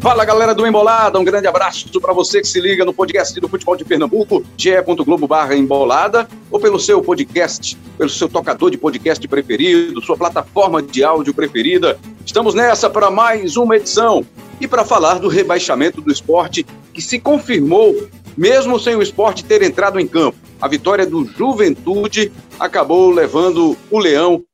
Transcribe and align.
Fala 0.00 0.24
galera 0.24 0.54
do 0.54 0.64
Embolada, 0.64 1.18
um 1.18 1.24
grande 1.24 1.48
abraço 1.48 2.00
para 2.00 2.12
você 2.12 2.40
que 2.40 2.46
se 2.46 2.60
liga 2.60 2.84
no 2.84 2.94
podcast 2.94 3.38
do 3.40 3.48
Futebol 3.48 3.74
de 3.74 3.84
Pernambuco, 3.84 4.44
ge.globo 4.56 5.26
barra 5.26 5.56
embolada, 5.56 6.28
ou 6.52 6.60
pelo 6.60 6.78
seu 6.78 7.02
podcast, 7.02 7.76
pelo 7.96 8.08
seu 8.08 8.28
tocador 8.28 8.70
de 8.70 8.78
podcast 8.78 9.26
preferido, 9.26 10.00
sua 10.00 10.16
plataforma 10.16 10.80
de 10.80 11.02
áudio 11.02 11.34
preferida. 11.34 11.98
Estamos 12.24 12.54
nessa 12.54 12.88
para 12.88 13.10
mais 13.10 13.56
uma 13.56 13.76
edição 13.76 14.24
e 14.60 14.68
para 14.68 14.84
falar 14.84 15.18
do 15.18 15.26
rebaixamento 15.26 16.00
do 16.00 16.12
esporte 16.12 16.64
que 16.94 17.02
se 17.02 17.18
confirmou, 17.18 18.08
mesmo 18.36 18.78
sem 18.78 18.94
o 18.94 19.02
esporte 19.02 19.44
ter 19.44 19.62
entrado 19.62 19.98
em 19.98 20.06
campo. 20.06 20.38
A 20.60 20.68
vitória 20.68 21.04
do 21.04 21.24
Juventude 21.24 22.30
acabou 22.58 23.10
levando 23.10 23.76
o 23.90 23.98
Leão 23.98 24.44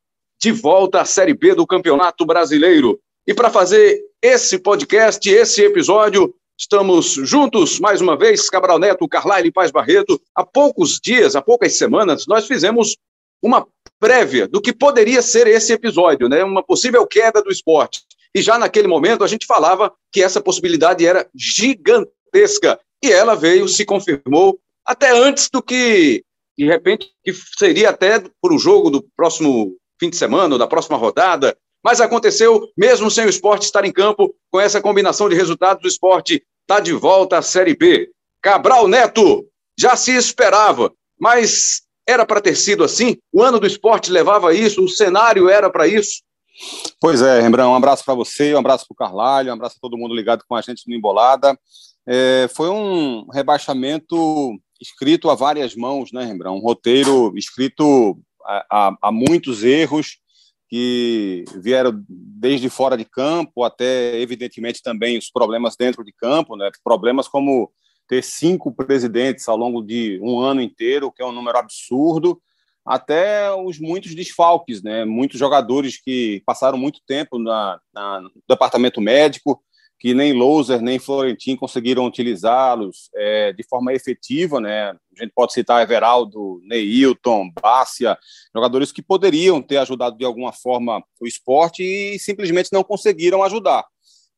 de 0.40 0.50
volta 0.52 1.02
à 1.02 1.04
Série 1.04 1.34
B 1.34 1.54
do 1.54 1.66
Campeonato 1.66 2.24
Brasileiro. 2.24 2.98
E 3.26 3.32
para 3.32 3.48
fazer 3.48 4.00
esse 4.24 4.58
podcast, 4.58 5.28
esse 5.28 5.62
episódio, 5.62 6.34
estamos 6.58 7.12
juntos 7.12 7.78
mais 7.78 8.00
uma 8.00 8.16
vez, 8.16 8.48
Cabral 8.48 8.78
Neto, 8.78 9.06
Carlyle 9.06 9.52
Paz 9.52 9.70
Barreto. 9.70 10.18
Há 10.34 10.42
poucos 10.42 10.98
dias, 10.98 11.36
há 11.36 11.42
poucas 11.42 11.76
semanas, 11.76 12.26
nós 12.26 12.46
fizemos 12.46 12.96
uma 13.42 13.66
prévia 14.00 14.48
do 14.48 14.62
que 14.62 14.72
poderia 14.72 15.20
ser 15.20 15.46
esse 15.46 15.74
episódio, 15.74 16.26
né? 16.26 16.42
Uma 16.42 16.62
possível 16.62 17.06
queda 17.06 17.42
do 17.42 17.52
esporte. 17.52 18.00
E 18.34 18.40
já 18.40 18.58
naquele 18.58 18.88
momento 18.88 19.24
a 19.24 19.26
gente 19.26 19.44
falava 19.44 19.92
que 20.10 20.22
essa 20.22 20.40
possibilidade 20.40 21.04
era 21.04 21.28
gigantesca. 21.34 22.80
E 23.04 23.12
ela 23.12 23.34
veio, 23.34 23.68
se 23.68 23.84
confirmou, 23.84 24.58
até 24.86 25.10
antes 25.10 25.50
do 25.52 25.62
que, 25.62 26.24
de 26.56 26.64
repente, 26.64 27.10
que 27.22 27.34
seria 27.58 27.90
até 27.90 28.20
para 28.20 28.54
o 28.54 28.58
jogo 28.58 28.88
do 28.88 29.06
próximo 29.14 29.76
fim 30.00 30.08
de 30.08 30.16
semana, 30.16 30.54
ou 30.54 30.58
da 30.58 30.66
próxima 30.66 30.96
rodada, 30.96 31.54
mas 31.84 32.00
aconteceu 32.00 32.66
mesmo 32.76 33.10
sem 33.10 33.26
o 33.26 33.28
esporte 33.28 33.64
estar 33.64 33.84
em 33.84 33.92
campo, 33.92 34.34
com 34.50 34.58
essa 34.58 34.80
combinação 34.80 35.28
de 35.28 35.36
resultados, 35.36 35.84
o 35.84 35.88
esporte 35.88 36.42
está 36.62 36.80
de 36.80 36.92
volta 36.92 37.36
à 37.36 37.42
Série 37.42 37.76
B. 37.76 38.10
Cabral 38.40 38.88
Neto, 38.88 39.46
já 39.78 39.94
se 39.94 40.12
esperava, 40.12 40.90
mas 41.20 41.82
era 42.06 42.24
para 42.24 42.40
ter 42.40 42.56
sido 42.56 42.84
assim? 42.84 43.18
O 43.32 43.42
ano 43.42 43.60
do 43.60 43.66
esporte 43.66 44.10
levava 44.10 44.54
isso, 44.54 44.82
o 44.82 44.88
cenário 44.88 45.48
era 45.48 45.68
para 45.68 45.86
isso? 45.86 46.22
Pois 47.00 47.20
é, 47.20 47.40
Rembrandt, 47.40 47.68
um 47.68 47.74
abraço 47.74 48.04
para 48.04 48.14
você, 48.14 48.54
um 48.54 48.58
abraço 48.58 48.86
para 48.86 48.94
o 48.94 48.96
Carlalho, 48.96 49.50
um 49.50 49.54
abraço 49.54 49.76
a 49.76 49.80
todo 49.80 49.98
mundo 49.98 50.14
ligado 50.14 50.42
com 50.48 50.54
a 50.54 50.62
gente 50.62 50.88
no 50.88 50.94
Embolada. 50.94 51.58
É, 52.06 52.48
foi 52.54 52.68
um 52.68 53.26
rebaixamento 53.32 54.58
escrito 54.80 55.28
a 55.30 55.34
várias 55.34 55.74
mãos, 55.74 56.12
né, 56.12 56.24
Rembrandt? 56.24 56.58
Um 56.58 56.62
roteiro 56.62 57.32
escrito 57.36 58.18
a, 58.44 58.66
a, 58.70 58.96
a 59.02 59.12
muitos 59.12 59.64
erros, 59.64 60.18
que 60.74 61.44
vieram 61.54 62.04
desde 62.08 62.68
fora 62.68 62.96
de 62.96 63.04
campo 63.04 63.62
até, 63.62 64.18
evidentemente, 64.20 64.82
também 64.82 65.16
os 65.16 65.30
problemas 65.30 65.76
dentro 65.76 66.02
de 66.02 66.12
campo, 66.12 66.56
né? 66.56 66.68
problemas 66.82 67.28
como 67.28 67.70
ter 68.08 68.24
cinco 68.24 68.74
presidentes 68.74 69.48
ao 69.48 69.56
longo 69.56 69.80
de 69.80 70.18
um 70.20 70.40
ano 70.40 70.60
inteiro, 70.60 71.12
que 71.12 71.22
é 71.22 71.24
um 71.24 71.30
número 71.30 71.58
absurdo, 71.58 72.42
até 72.84 73.54
os 73.54 73.78
muitos 73.78 74.16
desfalques, 74.16 74.82
né? 74.82 75.04
muitos 75.04 75.38
jogadores 75.38 75.96
que 75.96 76.42
passaram 76.44 76.76
muito 76.76 76.98
tempo 77.06 77.38
na, 77.38 77.78
na 77.94 78.22
no 78.22 78.32
departamento 78.48 79.00
médico, 79.00 79.62
que 80.04 80.12
nem 80.12 80.34
Loser 80.34 80.82
nem 80.82 80.98
Florentin 80.98 81.56
conseguiram 81.56 82.04
utilizá-los 82.04 83.08
é, 83.14 83.54
de 83.54 83.62
forma 83.62 83.90
efetiva, 83.90 84.60
né? 84.60 84.90
A 84.90 85.22
gente 85.22 85.32
pode 85.34 85.54
citar 85.54 85.82
Everaldo, 85.82 86.60
Neilton, 86.62 87.50
Bácia, 87.58 88.18
jogadores 88.54 88.92
que 88.92 89.00
poderiam 89.00 89.62
ter 89.62 89.78
ajudado 89.78 90.18
de 90.18 90.24
alguma 90.26 90.52
forma 90.52 91.02
o 91.18 91.26
esporte 91.26 91.82
e 91.82 92.18
simplesmente 92.18 92.68
não 92.70 92.84
conseguiram 92.84 93.42
ajudar. 93.44 93.82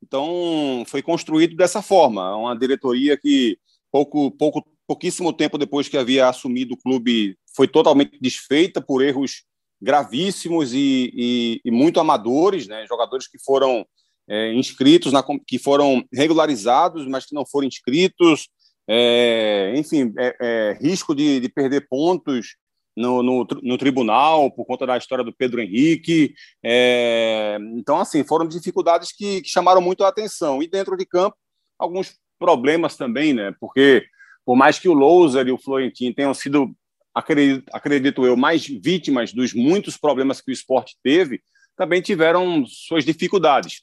Então, 0.01 0.85
foi 0.87 1.03
construído 1.03 1.57
dessa 1.57 1.83
forma, 1.83 2.37
uma 2.37 2.57
diretoria 2.57 3.17
que 3.17 3.59
pouco, 3.91 4.31
pouco, 4.31 4.65
pouquíssimo 4.87 5.33
tempo 5.33 5.59
depois 5.59 5.89
que 5.89 5.99
havia 5.99 6.29
assumido 6.29 6.75
o 6.75 6.81
clube 6.81 7.37
foi 7.57 7.67
totalmente 7.67 8.17
desfeita 8.21 8.81
por 8.81 9.03
erros 9.03 9.43
gravíssimos 9.83 10.73
e, 10.73 11.11
e, 11.13 11.61
e 11.65 11.71
muito 11.73 11.99
amadores, 11.99 12.69
né? 12.69 12.87
Jogadores 12.87 13.27
que 13.27 13.43
foram 13.43 13.85
é, 14.29 14.53
inscritos, 14.53 15.13
na, 15.13 15.25
que 15.47 15.59
foram 15.59 16.05
regularizados, 16.13 17.07
mas 17.07 17.27
que 17.27 17.35
não 17.35 17.47
foram 17.47 17.69
inscritos, 17.69 18.49
é, 18.89 19.73
enfim, 19.77 20.13
é, 20.19 20.37
é, 20.41 20.79
risco 20.81 21.15
de, 21.15 21.41
de, 21.41 21.49
perder 21.49 21.89
pontos 21.89 22.57
no, 22.97 23.23
no, 23.23 23.47
no, 23.63 23.77
tribunal 23.77 24.51
por 24.51 24.65
conta 24.65 24.87
da 24.87 24.97
história 24.97 25.25
do 25.25 25.35
Pedro 25.35 25.61
Henrique. 25.61 26.35
É, 26.65 27.59
então, 27.75 27.99
assim, 27.99 28.25
foram 28.25 28.47
dificuldades 28.47 29.13
que, 29.13 29.43
que, 29.43 29.49
chamaram 29.49 29.81
muito 29.81 30.05
a 30.05 30.09
atenção. 30.09 30.63
E 30.63 30.69
dentro 30.69 30.97
de 30.97 31.05
campo, 31.05 31.37
alguns 31.79 32.17
problemas 32.39 32.97
também, 32.97 33.35
né? 33.35 33.55
Porque, 33.61 34.07
por 34.45 34.57
mais 34.57 34.79
que 34.79 34.89
o 34.89 34.95
Louser 34.95 35.49
e 35.49 35.53
o 35.53 35.59
Florentino 35.59 36.15
tenham 36.15 36.33
sido, 36.33 36.75
acredito, 37.13 37.65
acredito 37.73 38.25
eu, 38.25 38.37
mais 38.37 38.67
vítimas 38.67 39.33
dos 39.33 39.53
muitos 39.53 39.97
problemas 39.97 40.41
que 40.41 40.51
o 40.51 40.53
esporte 40.53 40.97
teve, 41.03 41.43
também 41.77 42.01
tiveram 42.01 42.65
suas 42.67 43.05
dificuldades. 43.05 43.83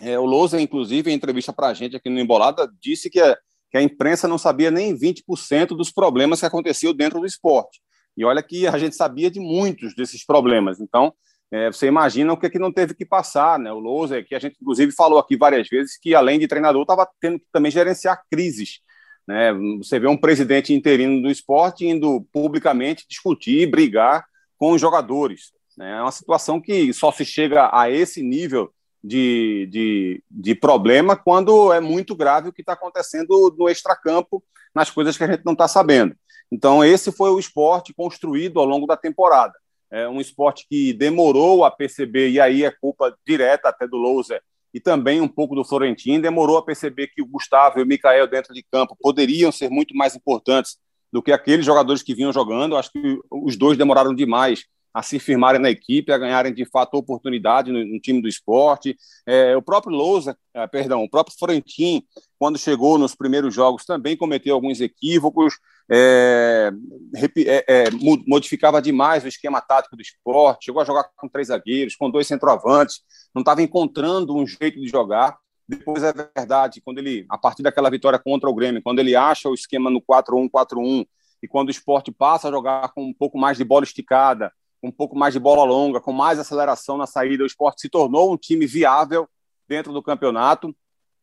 É, 0.00 0.18
o 0.18 0.24
Lousa, 0.24 0.60
inclusive, 0.60 1.10
em 1.10 1.14
entrevista 1.14 1.52
para 1.52 1.68
a 1.68 1.74
gente 1.74 1.96
aqui 1.96 2.10
no 2.10 2.18
Embolada, 2.18 2.68
disse 2.80 3.08
que 3.08 3.20
a, 3.20 3.36
que 3.70 3.78
a 3.78 3.82
imprensa 3.82 4.26
não 4.26 4.38
sabia 4.38 4.70
nem 4.70 4.96
20% 4.96 5.68
dos 5.68 5.90
problemas 5.90 6.40
que 6.40 6.46
aconteciam 6.46 6.92
dentro 6.92 7.20
do 7.20 7.26
esporte. 7.26 7.80
E 8.16 8.24
olha 8.24 8.42
que 8.42 8.66
a 8.66 8.78
gente 8.78 8.94
sabia 8.94 9.30
de 9.30 9.40
muitos 9.40 9.94
desses 9.94 10.24
problemas. 10.24 10.80
Então, 10.80 11.12
é, 11.50 11.70
você 11.70 11.86
imagina 11.86 12.32
o 12.32 12.36
que, 12.36 12.46
é 12.46 12.50
que 12.50 12.58
não 12.58 12.72
teve 12.72 12.94
que 12.94 13.04
passar, 13.04 13.58
né? 13.58 13.72
O 13.72 13.78
Lousa, 13.78 14.22
que 14.22 14.34
a 14.34 14.38
gente, 14.38 14.56
inclusive, 14.60 14.92
falou 14.92 15.18
aqui 15.18 15.36
várias 15.36 15.68
vezes, 15.68 15.98
que 15.98 16.14
além 16.14 16.38
de 16.38 16.48
treinador, 16.48 16.82
estava 16.82 17.08
tendo 17.20 17.38
que 17.38 17.46
também 17.52 17.70
gerenciar 17.70 18.22
crises. 18.30 18.80
Né? 19.26 19.52
Você 19.78 19.98
vê 19.98 20.06
um 20.06 20.16
presidente 20.16 20.74
interino 20.74 21.22
do 21.22 21.30
esporte 21.30 21.86
indo 21.86 22.26
publicamente 22.32 23.06
discutir, 23.08 23.70
brigar 23.70 24.24
com 24.58 24.72
os 24.72 24.80
jogadores. 24.80 25.52
Né? 25.76 25.92
É 25.92 26.02
uma 26.02 26.12
situação 26.12 26.60
que 26.60 26.92
só 26.92 27.10
se 27.10 27.24
chega 27.24 27.70
a 27.72 27.90
esse 27.90 28.22
nível 28.22 28.72
de, 29.04 29.68
de, 29.70 30.22
de 30.30 30.54
problema 30.54 31.14
quando 31.14 31.70
é 31.74 31.78
muito 31.78 32.16
grave 32.16 32.48
o 32.48 32.52
que 32.52 32.62
está 32.62 32.72
acontecendo 32.72 33.54
no 33.58 33.68
extracampo, 33.68 34.42
nas 34.74 34.90
coisas 34.90 35.14
que 35.16 35.24
a 35.24 35.26
gente 35.26 35.44
não 35.44 35.52
está 35.52 35.68
sabendo. 35.68 36.16
Então, 36.50 36.82
esse 36.82 37.12
foi 37.12 37.30
o 37.30 37.38
esporte 37.38 37.92
construído 37.92 38.58
ao 38.58 38.64
longo 38.64 38.86
da 38.86 38.96
temporada. 38.96 39.52
É 39.90 40.08
um 40.08 40.20
esporte 40.20 40.66
que 40.68 40.94
demorou 40.94 41.64
a 41.64 41.70
perceber, 41.70 42.30
e 42.30 42.40
aí 42.40 42.64
é 42.64 42.70
culpa 42.70 43.14
direta 43.26 43.68
até 43.68 43.86
do 43.86 43.96
Louser 43.96 44.42
e 44.72 44.80
também 44.80 45.20
um 45.20 45.28
pouco 45.28 45.54
do 45.54 45.64
Florentino, 45.64 46.20
demorou 46.20 46.56
a 46.56 46.64
perceber 46.64 47.06
que 47.06 47.22
o 47.22 47.26
Gustavo 47.26 47.78
e 47.78 47.82
o 47.82 47.86
Mikael 47.86 48.26
dentro 48.26 48.52
de 48.52 48.64
campo 48.72 48.96
poderiam 49.00 49.52
ser 49.52 49.70
muito 49.70 49.94
mais 49.94 50.16
importantes 50.16 50.78
do 51.12 51.22
que 51.22 51.30
aqueles 51.30 51.64
jogadores 51.64 52.02
que 52.02 52.12
vinham 52.12 52.32
jogando. 52.32 52.76
Acho 52.76 52.90
que 52.90 53.20
os 53.30 53.56
dois 53.56 53.78
demoraram 53.78 54.12
demais 54.12 54.64
a 54.94 55.02
se 55.02 55.18
firmarem 55.18 55.60
na 55.60 55.70
equipe, 55.70 56.12
a 56.12 56.18
ganharem 56.18 56.54
de 56.54 56.64
fato 56.64 56.96
oportunidade 56.96 57.72
no, 57.72 57.84
no 57.84 57.98
time 57.98 58.22
do 58.22 58.28
esporte. 58.28 58.96
É, 59.26 59.56
o 59.56 59.60
próprio 59.60 59.94
Lousa, 59.94 60.38
é, 60.54 60.64
perdão, 60.68 61.02
o 61.02 61.10
próprio 61.10 61.36
Florentin, 61.36 62.04
quando 62.38 62.56
chegou 62.56 62.96
nos 62.96 63.12
primeiros 63.12 63.52
jogos, 63.52 63.84
também 63.84 64.16
cometeu 64.16 64.54
alguns 64.54 64.80
equívocos, 64.80 65.58
é, 65.90 66.70
é, 67.16 67.64
é 67.66 67.84
modificava 68.24 68.80
demais 68.80 69.24
o 69.24 69.28
esquema 69.28 69.60
tático 69.60 69.96
do 69.96 70.02
esporte, 70.02 70.66
chegou 70.66 70.80
a 70.80 70.84
jogar 70.84 71.10
com 71.16 71.28
três 71.28 71.48
zagueiros, 71.48 71.96
com 71.96 72.08
dois 72.08 72.28
centroavantes, 72.28 73.02
não 73.34 73.40
estava 73.40 73.62
encontrando 73.62 74.36
um 74.36 74.46
jeito 74.46 74.80
de 74.80 74.86
jogar. 74.86 75.36
Depois 75.66 76.04
é 76.04 76.12
verdade, 76.12 76.80
quando 76.84 76.98
ele, 76.98 77.26
a 77.28 77.38
partir 77.38 77.62
daquela 77.62 77.90
vitória 77.90 78.18
contra 78.18 78.48
o 78.48 78.54
Grêmio, 78.54 78.82
quando 78.82 79.00
ele 79.00 79.16
acha 79.16 79.48
o 79.48 79.54
esquema 79.54 79.90
no 79.90 80.00
4-1-4-1 80.00 81.04
e 81.42 81.48
quando 81.48 81.68
o 81.68 81.70
esporte 81.70 82.12
passa 82.12 82.48
a 82.48 82.50
jogar 82.50 82.92
com 82.92 83.02
um 83.02 83.14
pouco 83.14 83.38
mais 83.38 83.56
de 83.56 83.64
bola 83.64 83.84
esticada, 83.84 84.52
um 84.86 84.92
pouco 84.92 85.16
mais 85.16 85.32
de 85.32 85.40
bola 85.40 85.64
longa, 85.64 86.00
com 86.00 86.12
mais 86.12 86.38
aceleração 86.38 86.96
na 86.96 87.06
saída, 87.06 87.42
o 87.42 87.46
esporte 87.46 87.80
se 87.80 87.88
tornou 87.88 88.32
um 88.32 88.36
time 88.36 88.66
viável 88.66 89.28
dentro 89.66 89.92
do 89.92 90.02
campeonato. 90.02 90.74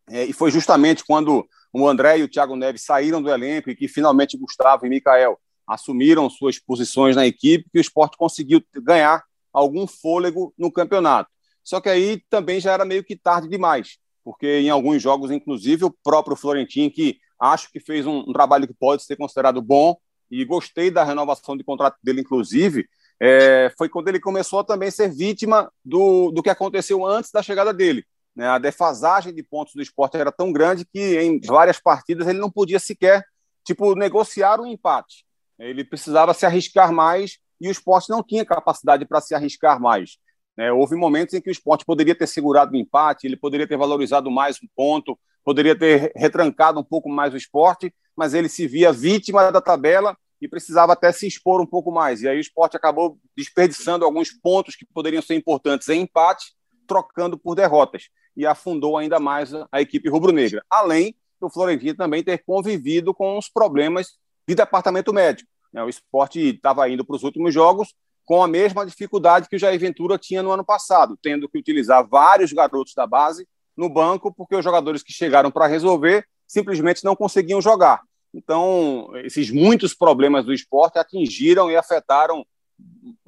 É, 0.09 0.25
e 0.25 0.33
foi 0.33 0.49
justamente 0.49 1.05
quando 1.05 1.47
o 1.71 1.87
André 1.87 2.17
e 2.17 2.23
o 2.23 2.27
Thiago 2.27 2.55
Neves 2.55 2.83
saíram 2.83 3.21
do 3.21 3.29
elenco 3.29 3.69
e 3.69 3.75
que 3.75 3.87
finalmente 3.87 4.37
Gustavo 4.37 4.85
e 4.85 4.89
Mikael 4.89 5.39
assumiram 5.65 6.29
suas 6.29 6.59
posições 6.59 7.15
na 7.15 7.25
equipe 7.25 7.69
que 7.71 7.77
o 7.77 7.81
esporte 7.81 8.17
conseguiu 8.17 8.61
ganhar 8.77 9.23
algum 9.53 9.85
fôlego 9.85 10.53
no 10.57 10.71
campeonato. 10.71 11.29
Só 11.63 11.79
que 11.79 11.87
aí 11.87 12.21
também 12.29 12.59
já 12.59 12.71
era 12.71 12.83
meio 12.83 13.03
que 13.03 13.15
tarde 13.15 13.47
demais, 13.47 13.99
porque 14.23 14.59
em 14.59 14.69
alguns 14.69 15.01
jogos, 15.01 15.29
inclusive, 15.29 15.85
o 15.85 15.95
próprio 16.03 16.35
Florentino, 16.35 16.91
que 16.91 17.19
acho 17.39 17.71
que 17.71 17.79
fez 17.79 18.07
um, 18.07 18.19
um 18.27 18.33
trabalho 18.33 18.67
que 18.67 18.73
pode 18.73 19.03
ser 19.03 19.15
considerado 19.15 19.61
bom, 19.61 19.95
e 20.31 20.45
gostei 20.45 20.89
da 20.89 21.03
renovação 21.03 21.57
de 21.57 21.63
contrato 21.63 21.97
dele, 22.01 22.21
inclusive, 22.21 22.87
é, 23.23 23.71
foi 23.77 23.87
quando 23.87 24.07
ele 24.07 24.19
começou 24.19 24.59
a 24.59 24.63
também 24.63 24.89
ser 24.89 25.07
vítima 25.07 25.71
do, 25.85 26.31
do 26.31 26.41
que 26.41 26.49
aconteceu 26.49 27.05
antes 27.05 27.29
da 27.29 27.43
chegada 27.43 27.71
dele. 27.71 28.03
Né? 28.35 28.47
A 28.47 28.57
defasagem 28.57 29.31
de 29.31 29.43
pontos 29.43 29.75
do 29.75 29.81
esporte 29.81 30.17
era 30.17 30.31
tão 30.31 30.51
grande 30.51 30.85
que 30.91 31.19
em 31.19 31.39
várias 31.39 31.79
partidas 31.79 32.27
ele 32.27 32.39
não 32.39 32.49
podia 32.49 32.79
sequer 32.79 33.23
tipo, 33.63 33.93
negociar 33.93 34.59
um 34.59 34.65
empate. 34.65 35.23
Ele 35.59 35.83
precisava 35.83 36.33
se 36.33 36.47
arriscar 36.47 36.91
mais 36.91 37.37
e 37.59 37.67
o 37.67 37.71
esporte 37.71 38.09
não 38.09 38.23
tinha 38.23 38.43
capacidade 38.43 39.05
para 39.05 39.21
se 39.21 39.35
arriscar 39.35 39.79
mais. 39.79 40.17
Né? 40.57 40.71
Houve 40.71 40.95
momentos 40.95 41.35
em 41.35 41.41
que 41.41 41.49
o 41.49 41.51
esporte 41.51 41.85
poderia 41.85 42.15
ter 42.15 42.25
segurado 42.25 42.73
o 42.73 42.77
empate, 42.77 43.27
ele 43.27 43.37
poderia 43.37 43.67
ter 43.67 43.77
valorizado 43.77 44.31
mais 44.31 44.57
um 44.63 44.67
ponto, 44.75 45.15
poderia 45.43 45.77
ter 45.77 46.11
retrancado 46.15 46.79
um 46.79 46.83
pouco 46.83 47.07
mais 47.07 47.35
o 47.35 47.37
esporte, 47.37 47.93
mas 48.15 48.33
ele 48.33 48.49
se 48.49 48.65
via 48.65 48.91
vítima 48.91 49.51
da 49.51 49.61
tabela 49.61 50.17
e 50.41 50.47
precisava 50.47 50.93
até 50.93 51.11
se 51.11 51.27
expor 51.27 51.61
um 51.61 51.65
pouco 51.65 51.91
mais. 51.91 52.21
E 52.21 52.27
aí 52.27 52.37
o 52.37 52.41
esporte 52.41 52.75
acabou 52.75 53.17
desperdiçando 53.37 54.03
alguns 54.03 54.31
pontos 54.31 54.75
que 54.75 54.85
poderiam 54.85 55.21
ser 55.21 55.35
importantes 55.35 55.87
em 55.89 56.01
empate, 56.01 56.53
trocando 56.87 57.37
por 57.37 57.55
derrotas. 57.55 58.09
E 58.35 58.45
afundou 58.45 58.97
ainda 58.97 59.19
mais 59.19 59.53
a 59.71 59.81
equipe 59.81 60.09
rubro-negra. 60.09 60.63
Além 60.69 61.15
do 61.39 61.49
Florentino 61.49 61.95
também 61.95 62.23
ter 62.23 62.43
convivido 62.45 63.13
com 63.13 63.37
os 63.37 63.49
problemas 63.49 64.17
de 64.47 64.55
departamento 64.55 65.13
médico. 65.13 65.49
Né? 65.73 65.83
O 65.83 65.89
esporte 65.89 66.39
estava 66.39 66.87
indo 66.89 67.05
para 67.05 67.15
os 67.15 67.23
últimos 67.23 67.53
jogos 67.53 67.93
com 68.25 68.43
a 68.43 68.47
mesma 68.47 68.85
dificuldade 68.85 69.49
que 69.49 69.55
o 69.55 69.59
Jair 69.59 69.79
Ventura 69.79 70.17
tinha 70.17 70.43
no 70.43 70.51
ano 70.51 70.63
passado, 70.63 71.17
tendo 71.21 71.49
que 71.49 71.57
utilizar 71.57 72.07
vários 72.07 72.53
garotos 72.53 72.93
da 72.93 73.05
base 73.07 73.47
no 73.75 73.89
banco, 73.89 74.33
porque 74.33 74.55
os 74.55 74.63
jogadores 74.63 75.01
que 75.01 75.11
chegaram 75.11 75.49
para 75.49 75.67
resolver 75.67 76.25
simplesmente 76.47 77.03
não 77.03 77.15
conseguiam 77.15 77.61
jogar. 77.61 78.01
Então, 78.33 79.11
esses 79.23 79.49
muitos 79.49 79.93
problemas 79.93 80.45
do 80.45 80.53
esporte 80.53 80.97
atingiram 80.97 81.69
e 81.69 81.75
afetaram 81.75 82.45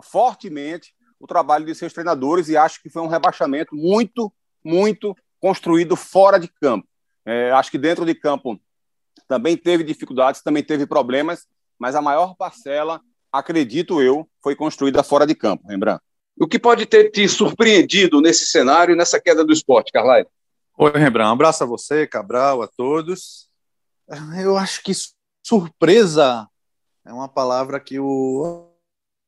fortemente 0.01 0.93
o 1.19 1.27
trabalho 1.27 1.65
de 1.65 1.75
seus 1.75 1.93
treinadores 1.93 2.49
e 2.49 2.57
acho 2.57 2.81
que 2.81 2.89
foi 2.89 3.01
um 3.01 3.07
rebaixamento 3.07 3.75
muito, 3.75 4.31
muito 4.63 5.15
construído 5.39 5.95
fora 5.95 6.39
de 6.39 6.47
campo. 6.47 6.87
É, 7.25 7.51
acho 7.51 7.71
que 7.71 7.77
dentro 7.77 8.05
de 8.05 8.15
campo 8.15 8.59
também 9.27 9.55
teve 9.55 9.83
dificuldades, 9.83 10.41
também 10.41 10.63
teve 10.63 10.85
problemas, 10.85 11.45
mas 11.77 11.95
a 11.95 12.01
maior 12.01 12.35
parcela, 12.35 13.01
acredito 13.31 14.01
eu, 14.01 14.27
foi 14.41 14.55
construída 14.55 15.03
fora 15.03 15.25
de 15.25 15.35
campo, 15.35 15.67
Rembrandt. 15.67 16.01
O 16.39 16.47
que 16.47 16.57
pode 16.57 16.85
ter 16.85 17.11
te 17.11 17.27
surpreendido 17.27 18.19
nesse 18.19 18.45
cenário, 18.45 18.95
nessa 18.95 19.19
queda 19.19 19.45
do 19.45 19.53
esporte, 19.53 19.91
Carlai? 19.91 20.25
Oi, 20.77 20.91
Rembrandt. 20.91 21.29
Um 21.29 21.33
abraço 21.33 21.63
a 21.63 21.67
você, 21.67 22.07
Cabral, 22.07 22.61
a 22.61 22.67
todos. 22.67 23.42
Eu 24.39 24.57
acho 24.57 24.81
que 24.83 24.91
surpresa 25.45 26.47
é 27.05 27.11
uma 27.11 27.27
palavra 27.27 27.79
que 27.79 27.99
o, 27.99 28.69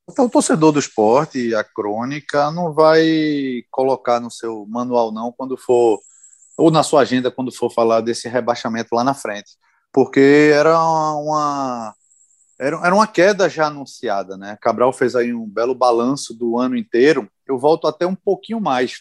o 0.08 0.28
torcedor 0.28 0.72
do 0.72 0.78
esporte, 0.78 1.54
a 1.54 1.62
crônica, 1.62 2.50
não 2.50 2.72
vai 2.72 3.64
colocar 3.70 4.20
no 4.20 4.30
seu 4.30 4.64
manual, 4.66 5.12
não, 5.12 5.32
quando 5.32 5.56
for, 5.56 6.00
ou 6.56 6.70
na 6.70 6.82
sua 6.82 7.02
agenda, 7.02 7.30
quando 7.30 7.52
for 7.52 7.70
falar 7.70 8.00
desse 8.00 8.28
rebaixamento 8.28 8.94
lá 8.94 9.04
na 9.04 9.14
frente. 9.14 9.52
Porque 9.92 10.50
era 10.54 10.80
uma, 10.80 11.94
era, 12.58 12.76
era 12.86 12.94
uma 12.94 13.06
queda 13.06 13.48
já 13.48 13.66
anunciada, 13.66 14.36
né? 14.36 14.56
Cabral 14.60 14.92
fez 14.92 15.14
aí 15.14 15.34
um 15.34 15.48
belo 15.48 15.74
balanço 15.74 16.32
do 16.34 16.58
ano 16.58 16.76
inteiro. 16.76 17.28
Eu 17.46 17.58
volto 17.58 17.86
até 17.86 18.06
um 18.06 18.14
pouquinho 18.14 18.60
mais. 18.60 19.00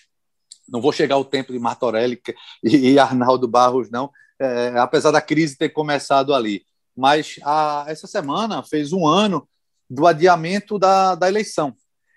Não 0.67 0.81
vou 0.81 0.91
chegar 0.91 1.15
ao 1.15 1.25
tempo 1.25 1.53
de 1.53 1.59
Martorelli 1.59 2.19
e, 2.63 2.93
e 2.93 2.99
Arnaldo 2.99 3.47
Barros, 3.47 3.89
não, 3.89 4.09
é, 4.39 4.73
apesar 4.77 5.11
da 5.11 5.21
crise 5.21 5.57
ter 5.57 5.69
começado 5.69 6.33
ali. 6.33 6.63
Mas 6.95 7.37
a, 7.43 7.85
essa 7.87 8.07
semana 8.07 8.63
fez 8.63 8.93
um 8.93 9.05
ano 9.07 9.47
do 9.89 10.07
adiamento 10.07 10.79
da, 10.79 11.15
da 11.15 11.27
eleição. 11.27 11.75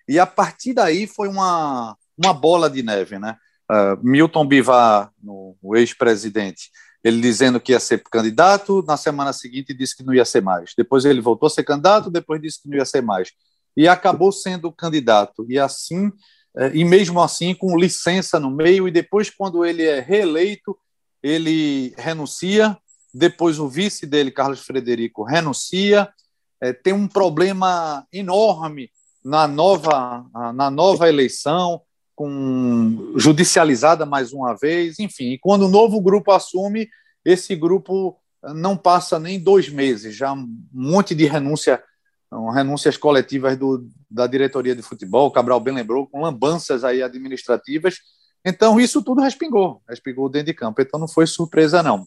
E 0.08 0.18
a 0.18 0.26
partir 0.26 0.72
daí 0.72 1.06
foi 1.06 1.28
uma, 1.28 1.96
uma 2.16 2.32
bola 2.32 2.70
de 2.70 2.82
neve, 2.82 3.18
né? 3.18 3.36
Uh, 3.70 4.00
Milton 4.02 4.46
Bivar, 4.46 5.12
o 5.22 5.76
ex-presidente, 5.76 6.70
ele 7.04 7.20
dizendo 7.20 7.60
que 7.60 7.72
ia 7.72 7.80
ser 7.80 8.02
candidato, 8.02 8.82
na 8.86 8.96
semana 8.96 9.32
seguinte 9.32 9.74
disse 9.74 9.96
que 9.96 10.02
não 10.02 10.14
ia 10.14 10.24
ser 10.24 10.42
mais. 10.42 10.72
Depois 10.76 11.04
ele 11.04 11.20
voltou 11.20 11.46
a 11.46 11.50
ser 11.50 11.64
candidato, 11.64 12.10
depois 12.10 12.40
disse 12.40 12.62
que 12.62 12.68
não 12.68 12.76
ia 12.76 12.84
ser 12.84 13.02
mais. 13.02 13.30
E 13.76 13.86
acabou 13.86 14.32
sendo 14.32 14.72
candidato. 14.72 15.46
E 15.48 15.58
assim, 15.58 16.10
eh, 16.56 16.72
e 16.74 16.84
mesmo 16.84 17.22
assim 17.22 17.54
com 17.54 17.78
licença 17.78 18.40
no 18.40 18.50
meio, 18.50 18.88
e 18.88 18.90
depois, 18.90 19.30
quando 19.30 19.64
ele 19.64 19.84
é 19.84 20.00
reeleito, 20.00 20.76
ele 21.22 21.94
renuncia, 21.96 22.76
depois 23.12 23.58
o 23.58 23.68
vice 23.68 24.06
dele, 24.06 24.30
Carlos 24.30 24.60
Frederico, 24.60 25.24
renuncia, 25.24 26.08
é, 26.60 26.72
tem 26.72 26.92
um 26.92 27.06
problema 27.08 28.06
enorme 28.12 28.90
na 29.24 29.46
nova, 29.46 30.24
na 30.54 30.70
nova 30.70 31.08
eleição, 31.08 31.82
com 32.14 33.12
judicializada 33.16 34.04
mais 34.04 34.32
uma 34.32 34.54
vez, 34.54 34.98
enfim. 34.98 35.38
Quando 35.40 35.66
o 35.66 35.70
novo 35.70 36.00
grupo 36.00 36.32
assume, 36.32 36.88
esse 37.24 37.54
grupo 37.54 38.18
não 38.54 38.76
passa 38.76 39.18
nem 39.18 39.38
dois 39.38 39.68
meses, 39.68 40.16
já 40.16 40.32
um 40.32 40.48
monte 40.72 41.14
de 41.14 41.26
renúncia, 41.26 41.82
renúncias 42.54 42.96
coletivas 42.96 43.56
do, 43.56 43.88
da 44.10 44.26
diretoria 44.26 44.74
de 44.74 44.82
futebol, 44.82 45.30
Cabral 45.30 45.60
bem 45.60 45.74
lembrou, 45.74 46.06
com 46.06 46.22
lambanças 46.22 46.84
aí 46.84 47.02
administrativas. 47.02 47.98
Então, 48.48 48.80
isso 48.80 49.02
tudo 49.02 49.20
respingou, 49.20 49.82
respingou 49.88 50.28
dentro 50.28 50.46
de 50.46 50.54
campo. 50.54 50.80
Então, 50.80 50.98
não 50.98 51.06
foi 51.06 51.26
surpresa, 51.26 51.82
não. 51.82 52.06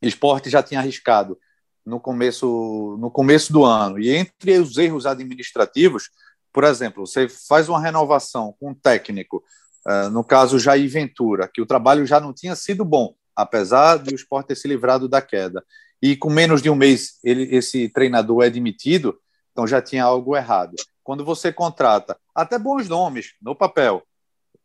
Esporte 0.00 0.48
já 0.48 0.62
tinha 0.62 0.80
arriscado 0.80 1.36
no 1.84 1.98
começo, 1.98 2.96
no 3.00 3.10
começo 3.10 3.52
do 3.52 3.64
ano. 3.64 3.98
E 3.98 4.10
entre 4.10 4.58
os 4.58 4.78
erros 4.78 5.06
administrativos, 5.06 6.10
por 6.52 6.64
exemplo, 6.64 7.06
você 7.06 7.28
faz 7.28 7.68
uma 7.68 7.80
renovação 7.80 8.54
com 8.60 8.70
um 8.70 8.74
técnico, 8.74 9.42
uh, 9.86 10.10
no 10.10 10.22
caso 10.22 10.58
Jair 10.58 10.88
Ventura, 10.88 11.50
que 11.52 11.60
o 11.60 11.66
trabalho 11.66 12.06
já 12.06 12.20
não 12.20 12.32
tinha 12.32 12.54
sido 12.54 12.84
bom, 12.84 13.14
apesar 13.34 13.98
de 13.98 14.12
o 14.12 14.16
esporte 14.16 14.48
ter 14.48 14.56
se 14.56 14.68
livrado 14.68 15.08
da 15.08 15.20
queda. 15.20 15.64
E 16.00 16.16
com 16.16 16.30
menos 16.30 16.62
de 16.62 16.70
um 16.70 16.74
mês 16.74 17.18
ele, 17.24 17.54
esse 17.54 17.88
treinador 17.88 18.44
é 18.44 18.50
demitido, 18.50 19.18
então 19.50 19.66
já 19.66 19.80
tinha 19.80 20.04
algo 20.04 20.36
errado. 20.36 20.74
Quando 21.02 21.24
você 21.24 21.52
contrata 21.52 22.16
até 22.34 22.58
bons 22.58 22.88
nomes 22.88 23.34
no 23.40 23.56
papel, 23.56 24.02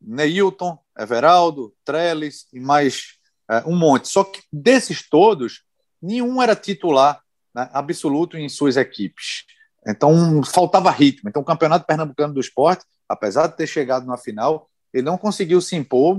Neilton, 0.01 0.77
Everaldo, 0.97 1.73
Trellis 1.83 2.47
e 2.53 2.59
mais 2.59 3.17
uh, 3.49 3.69
um 3.69 3.75
monte. 3.75 4.07
Só 4.07 4.23
que 4.23 4.41
desses 4.51 5.07
todos, 5.07 5.63
nenhum 6.01 6.41
era 6.41 6.55
titular 6.55 7.21
né, 7.53 7.69
absoluto 7.73 8.38
em 8.38 8.47
suas 8.49 8.77
equipes. 8.77 9.45
Então, 9.85 10.44
faltava 10.44 10.91
ritmo. 10.91 11.29
Então, 11.29 11.41
o 11.41 11.45
Campeonato 11.45 11.85
Pernambucano 11.85 12.33
do 12.33 12.39
Esporte, 12.39 12.85
apesar 13.07 13.47
de 13.47 13.57
ter 13.57 13.67
chegado 13.67 14.05
na 14.05 14.17
final, 14.17 14.69
ele 14.94 15.03
não 15.03 15.17
conseguiu 15.17 15.61
se 15.61 15.75
impor 15.75 16.17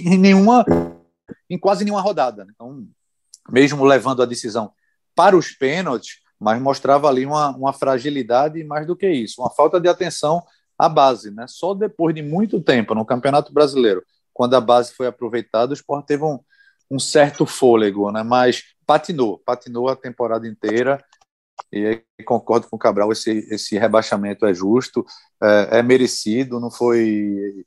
em 0.00 0.18
nenhuma, 0.18 0.64
em 1.48 1.58
quase 1.58 1.84
nenhuma 1.84 2.00
rodada. 2.00 2.44
Né? 2.44 2.52
Então, 2.54 2.86
mesmo 3.50 3.84
levando 3.84 4.22
a 4.22 4.26
decisão 4.26 4.72
para 5.14 5.36
os 5.36 5.50
pênaltis, 5.50 6.20
mas 6.38 6.60
mostrava 6.60 7.08
ali 7.08 7.26
uma, 7.26 7.54
uma 7.54 7.72
fragilidade 7.72 8.64
mais 8.64 8.86
do 8.86 8.96
que 8.96 9.10
isso, 9.10 9.42
uma 9.42 9.50
falta 9.50 9.78
de 9.78 9.88
atenção 9.88 10.42
à 10.80 10.88
base. 10.88 11.30
Né? 11.30 11.46
Só 11.46 11.74
depois 11.74 12.14
de 12.14 12.22
muito 12.22 12.60
tempo 12.60 12.94
no 12.94 13.04
Campeonato 13.04 13.52
Brasileiro, 13.52 14.02
quando 14.32 14.54
a 14.54 14.60
base 14.60 14.94
foi 14.94 15.06
aproveitada, 15.06 15.72
o 15.72 15.74
Sport 15.74 16.06
teve 16.06 16.24
um, 16.24 16.38
um 16.90 16.98
certo 16.98 17.44
fôlego, 17.44 18.10
né? 18.10 18.22
mas 18.22 18.62
patinou, 18.86 19.38
patinou 19.44 19.88
a 19.88 19.96
temporada 19.96 20.48
inteira 20.48 21.02
e 21.72 22.02
concordo 22.24 22.66
com 22.68 22.76
o 22.76 22.78
Cabral, 22.78 23.12
esse, 23.12 23.30
esse 23.50 23.78
rebaixamento 23.78 24.46
é 24.46 24.54
justo, 24.54 25.04
é, 25.42 25.78
é 25.78 25.82
merecido, 25.82 26.58
não 26.58 26.70
foi 26.70 27.64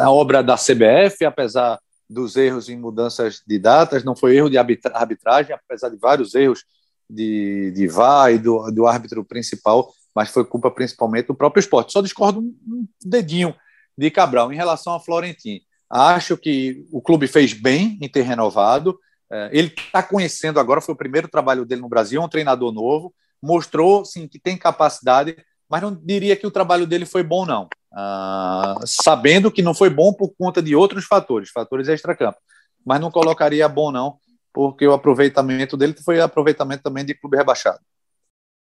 a 0.00 0.10
obra 0.10 0.42
da 0.42 0.54
CBF, 0.54 1.24
apesar 1.24 1.78
dos 2.08 2.36
erros 2.36 2.68
em 2.68 2.78
mudanças 2.78 3.42
de 3.46 3.58
datas, 3.58 4.04
não 4.04 4.14
foi 4.14 4.36
erro 4.36 4.48
de 4.48 4.56
arbitragem, 4.56 5.54
apesar 5.54 5.88
de 5.88 5.96
vários 5.96 6.34
erros 6.34 6.64
de, 7.08 7.72
de 7.72 7.88
VAR 7.88 8.32
e 8.32 8.38
do, 8.38 8.70
do 8.70 8.86
árbitro 8.86 9.24
principal, 9.24 9.92
mas 10.14 10.30
foi 10.30 10.44
culpa 10.44 10.70
principalmente 10.70 11.26
do 11.26 11.34
próprio 11.34 11.60
esporte. 11.60 11.92
Só 11.92 12.00
discordo 12.00 12.40
um 12.40 12.86
dedinho 13.04 13.54
de 13.96 14.10
Cabral 14.10 14.52
em 14.52 14.56
relação 14.56 14.94
a 14.94 15.00
Florentino. 15.00 15.60
Acho 15.90 16.36
que 16.36 16.86
o 16.90 17.00
clube 17.00 17.26
fez 17.26 17.52
bem 17.52 17.98
em 18.00 18.08
ter 18.08 18.22
renovado, 18.22 18.98
é, 19.30 19.50
ele 19.52 19.68
está 19.68 20.02
conhecendo 20.02 20.60
agora, 20.60 20.80
foi 20.80 20.94
o 20.94 20.98
primeiro 20.98 21.28
trabalho 21.28 21.64
dele 21.64 21.80
no 21.80 21.88
Brasil, 21.88 22.20
é 22.20 22.24
um 22.24 22.28
treinador 22.28 22.72
novo, 22.72 23.14
mostrou 23.42 24.04
sim, 24.04 24.26
que 24.26 24.38
tem 24.38 24.56
capacidade, 24.56 25.36
mas 25.68 25.82
não 25.82 25.94
diria 25.94 26.36
que 26.36 26.46
o 26.46 26.50
trabalho 26.50 26.86
dele 26.86 27.06
foi 27.06 27.22
bom, 27.22 27.44
não. 27.44 27.68
Ah, 27.92 28.74
sabendo 28.84 29.50
que 29.50 29.62
não 29.62 29.74
foi 29.74 29.88
bom 29.88 30.12
por 30.12 30.34
conta 30.36 30.62
de 30.62 30.74
outros 30.74 31.04
fatores, 31.04 31.50
fatores 31.50 31.88
extra-campo. 31.88 32.38
Mas 32.84 33.00
não 33.00 33.10
colocaria 33.10 33.68
bom, 33.68 33.90
não, 33.90 34.18
porque 34.52 34.86
o 34.86 34.92
aproveitamento 34.92 35.76
dele 35.76 35.94
foi 36.04 36.20
aproveitamento 36.20 36.82
também 36.82 37.04
de 37.04 37.14
clube 37.14 37.36
rebaixado. 37.36 37.80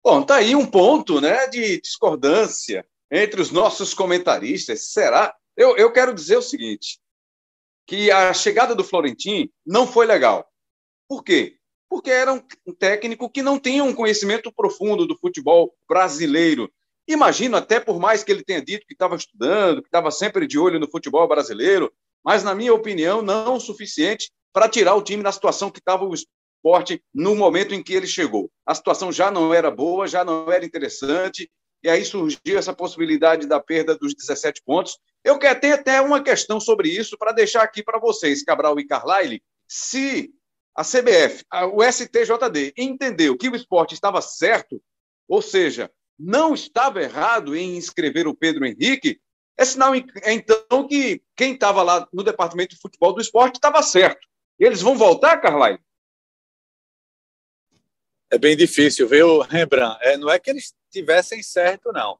Bom, 0.06 0.22
tá 0.22 0.36
aí 0.36 0.56
um 0.56 0.68
ponto 0.68 1.20
né, 1.20 1.48
de 1.48 1.82
discordância 1.82 2.86
entre 3.10 3.42
os 3.42 3.50
nossos 3.50 3.92
comentaristas. 3.92 4.92
Será? 4.92 5.36
Eu, 5.58 5.76
eu 5.78 5.92
quero 5.92 6.14
dizer 6.14 6.38
o 6.38 6.44
seguinte: 6.44 7.00
que 7.88 8.12
a 8.12 8.32
chegada 8.32 8.76
do 8.76 8.84
Florentino 8.84 9.50
não 9.66 9.88
foi 9.88 10.06
legal. 10.06 10.48
Por 11.10 11.24
quê? 11.24 11.58
Porque 11.90 12.12
era 12.12 12.32
um 12.32 12.72
técnico 12.78 13.28
que 13.28 13.42
não 13.42 13.60
tinha 13.60 13.84
um 13.84 13.96
conhecimento 13.96 14.54
profundo 14.54 15.08
do 15.08 15.18
futebol 15.18 15.76
brasileiro. 15.90 16.72
Imagino, 17.08 17.58
até 17.58 17.80
por 17.80 18.00
mais 18.00 18.24
que 18.24 18.32
ele 18.32 18.44
tenha 18.44 18.62
dito 18.62 18.86
que 18.86 18.94
estava 18.94 19.16
estudando, 19.16 19.82
que 19.82 19.88
estava 19.88 20.12
sempre 20.12 20.46
de 20.46 20.60
olho 20.60 20.80
no 20.80 20.90
futebol 20.90 21.28
brasileiro, 21.28 21.92
mas, 22.24 22.44
na 22.44 22.54
minha 22.54 22.76
opinião, 22.76 23.24
não 23.24 23.56
o 23.56 23.60
suficiente 23.60 24.32
para 24.54 24.70
tirar 24.70 24.94
o 24.94 25.02
time 25.02 25.24
da 25.24 25.32
situação 25.32 25.72
que 25.72 25.80
estava 25.80 26.06
o 26.06 26.14
esporte 26.66 27.04
no 27.14 27.36
momento 27.36 27.76
em 27.76 27.84
que 27.84 27.94
ele 27.94 28.08
chegou. 28.08 28.50
A 28.66 28.74
situação 28.74 29.12
já 29.12 29.30
não 29.30 29.54
era 29.54 29.70
boa, 29.70 30.08
já 30.08 30.26
não 30.26 30.52
era 30.52 30.66
interessante, 30.66 31.50
e 31.84 31.90
aí 31.90 32.04
surgiu 32.04 32.58
essa 32.58 32.74
possibilidade 32.74 33.46
da 33.46 33.60
perda 33.60 33.96
dos 33.96 34.16
17 34.16 34.64
pontos. 34.66 34.98
Eu 35.24 35.38
quero 35.38 35.60
ter 35.60 35.74
até 35.74 36.02
uma 36.02 36.24
questão 36.24 36.60
sobre 36.60 36.90
isso 36.90 37.18
para 37.20 37.32
deixar 37.32 37.62
aqui 37.62 37.84
para 37.84 38.00
vocês, 38.00 38.44
Cabral 38.44 38.80
e 38.80 38.88
Carlyle, 38.88 39.44
se 39.68 40.32
a 40.76 40.84
CBF, 40.84 41.46
o 41.74 41.84
STJD, 41.84 42.74
entendeu 42.76 43.38
que 43.38 43.48
o 43.48 43.56
esporte 43.56 43.94
estava 43.94 44.20
certo, 44.20 44.82
ou 45.28 45.42
seja, 45.42 45.92
não 46.18 46.54
estava 46.54 47.02
errado 47.02 47.56
em 47.56 47.78
inscrever 47.78 48.28
o 48.28 48.36
Pedro 48.36 48.66
Henrique, 48.66 49.20
é 49.58 49.64
sinal 49.64 49.94
é 49.96 50.34
então 50.34 50.88
que 50.88 51.22
quem 51.36 51.54
estava 51.54 51.82
lá 51.82 52.08
no 52.12 52.24
departamento 52.24 52.76
de 52.76 52.82
futebol 52.82 53.14
do 53.14 53.22
esporte 53.22 53.56
estava 53.56 53.82
certo. 53.82 54.28
Eles 54.60 54.82
vão 54.82 54.98
voltar, 54.98 55.38
Carlyle? 55.38 55.80
É 58.36 58.38
bem 58.38 58.58
difícil, 58.58 59.08
viu, 59.08 59.40
Rembrandt? 59.48 59.98
É, 60.02 60.18
não 60.18 60.30
é 60.30 60.38
que 60.38 60.50
eles 60.50 60.74
tivessem 60.92 61.42
certo, 61.42 61.94
não. 61.94 62.18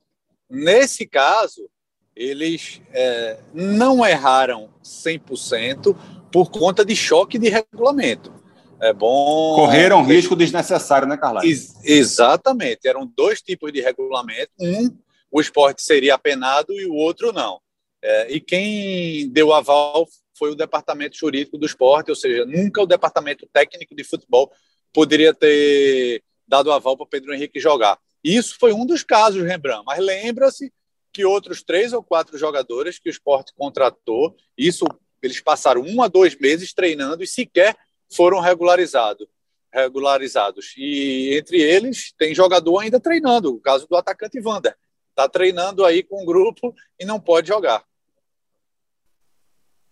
Nesse 0.50 1.06
caso, 1.06 1.70
eles 2.16 2.82
é, 2.94 3.38
não 3.54 4.06
erraram 4.06 4.74
100% 4.82 5.94
por 6.32 6.50
conta 6.50 6.86
de 6.86 6.96
choque 6.96 7.38
de 7.38 7.50
regulamento. 7.50 8.34
É 8.80 8.94
bom. 8.94 9.56
Correram 9.56 10.06
risco 10.06 10.38
desnecessário, 10.38 11.06
né, 11.06 11.18
Carla? 11.18 11.46
Ex 11.46 11.76
exatamente. 11.84 12.88
Eram 12.88 13.06
dois 13.06 13.42
tipos 13.42 13.74
de 13.74 13.82
regulamento. 13.82 14.52
Um, 14.58 14.98
o 15.30 15.42
esporte 15.42 15.82
seria 15.82 16.16
apenado 16.16 16.72
e 16.80 16.86
o 16.86 16.94
outro 16.94 17.34
não. 17.34 17.60
É, 18.02 18.32
e 18.32 18.40
quem 18.40 19.28
deu 19.32 19.52
aval 19.52 20.08
foi 20.38 20.52
o 20.52 20.56
departamento 20.56 21.18
jurídico 21.18 21.58
do 21.58 21.66
esporte, 21.66 22.10
ou 22.10 22.16
seja, 22.16 22.46
nunca 22.46 22.82
o 22.82 22.86
departamento 22.86 23.46
técnico 23.52 23.94
de 23.94 24.04
futebol 24.06 24.50
poderia 24.96 25.34
ter 25.34 26.24
dado 26.48 26.72
aval 26.72 26.96
para 26.96 27.06
Pedro 27.06 27.34
Henrique 27.34 27.60
jogar. 27.60 28.00
Isso 28.24 28.56
foi 28.58 28.72
um 28.72 28.86
dos 28.86 29.04
casos, 29.04 29.44
Rembrandt, 29.44 29.84
mas 29.86 30.00
lembra-se 30.00 30.72
que 31.12 31.26
outros 31.26 31.62
três 31.62 31.92
ou 31.92 32.02
quatro 32.02 32.38
jogadores 32.38 32.98
que 32.98 33.10
o 33.10 33.12
esporte 33.12 33.54
contratou, 33.56 34.36
isso 34.58 34.86
eles 35.22 35.42
passaram 35.42 35.82
um 35.82 36.02
a 36.02 36.08
dois 36.08 36.36
meses 36.38 36.74
treinando 36.74 37.24
e 37.24 37.28
sequer 37.28 37.76
foram 38.10 38.40
regularizados. 38.40 39.28
regularizados. 39.74 40.74
E 40.78 41.36
entre 41.38 41.62
eles 41.62 42.14
tem 42.18 42.34
jogador 42.34 42.80
ainda 42.80 43.00
treinando, 43.00 43.54
o 43.54 43.60
caso 43.60 43.86
do 43.88 43.98
atacante 43.98 44.40
Vander. 44.40 44.78
Está 45.10 45.28
treinando 45.28 45.84
aí 45.84 46.04
com 46.04 46.24
o 46.24 46.26
grupo 46.26 46.74
e 46.98 47.04
não 47.04 47.20
pode 47.20 47.50
jogar. 47.50 47.84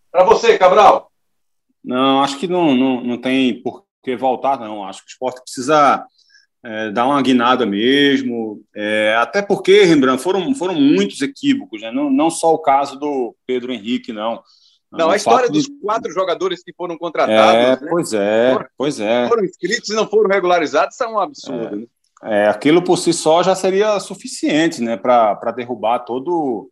Para 0.10 0.24
você, 0.24 0.57
Cabral. 0.57 1.12
Não, 1.83 2.24
acho 2.24 2.39
que 2.39 2.48
não, 2.48 2.74
não, 2.74 3.03
não 3.03 3.17
tem 3.19 3.62
por 3.62 3.82
que 4.03 4.15
voltar, 4.15 4.60
não. 4.60 4.83
Acho 4.83 5.00
que 5.00 5.07
o 5.07 5.13
esporte 5.13 5.41
precisa 5.41 6.05
é, 6.63 6.91
dar 6.91 7.05
uma 7.05 7.22
guinada 7.22 7.65
mesmo. 7.65 8.62
É, 8.75 9.15
até 9.17 9.41
porque, 9.41 9.83
Rembrandt, 9.83 10.22
foram, 10.22 10.53
foram 10.53 10.75
muitos 10.75 11.22
equívocos, 11.22 11.81
né? 11.81 11.91
não, 11.91 12.10
não 12.10 12.29
só 12.29 12.53
o 12.53 12.60
caso 12.60 13.00
do 13.00 13.36
Pedro 13.45 13.72
Henrique, 13.72 14.13
não. 14.13 14.41
Não, 14.91 15.10
a 15.10 15.15
história 15.15 15.50
dos 15.50 15.67
quatro 15.81 16.12
jogadores 16.12 16.63
que 16.63 16.72
foram 16.72 16.95
contratados. 16.98 17.55
É, 17.55 17.81
né? 17.81 17.88
Pois 17.89 18.13
é, 18.13 18.53
foram, 18.53 18.67
pois 18.77 19.00
é. 19.00 19.27
Foram 19.27 19.43
inscritos 19.43 19.89
e 19.89 19.95
não 19.95 20.07
foram 20.07 20.29
regularizados, 20.29 20.93
isso 20.93 21.03
é 21.03 21.07
um 21.07 21.19
absurdo. 21.19 21.75
É, 21.75 21.75
né? 21.77 21.88
é 22.45 22.48
aquilo 22.48 22.83
por 22.83 22.98
si 22.98 23.12
só 23.12 23.41
já 23.41 23.55
seria 23.55 24.00
suficiente 24.00 24.81
né, 24.83 24.95
para 24.95 25.51
derrubar 25.51 26.00
todo, 26.00 26.69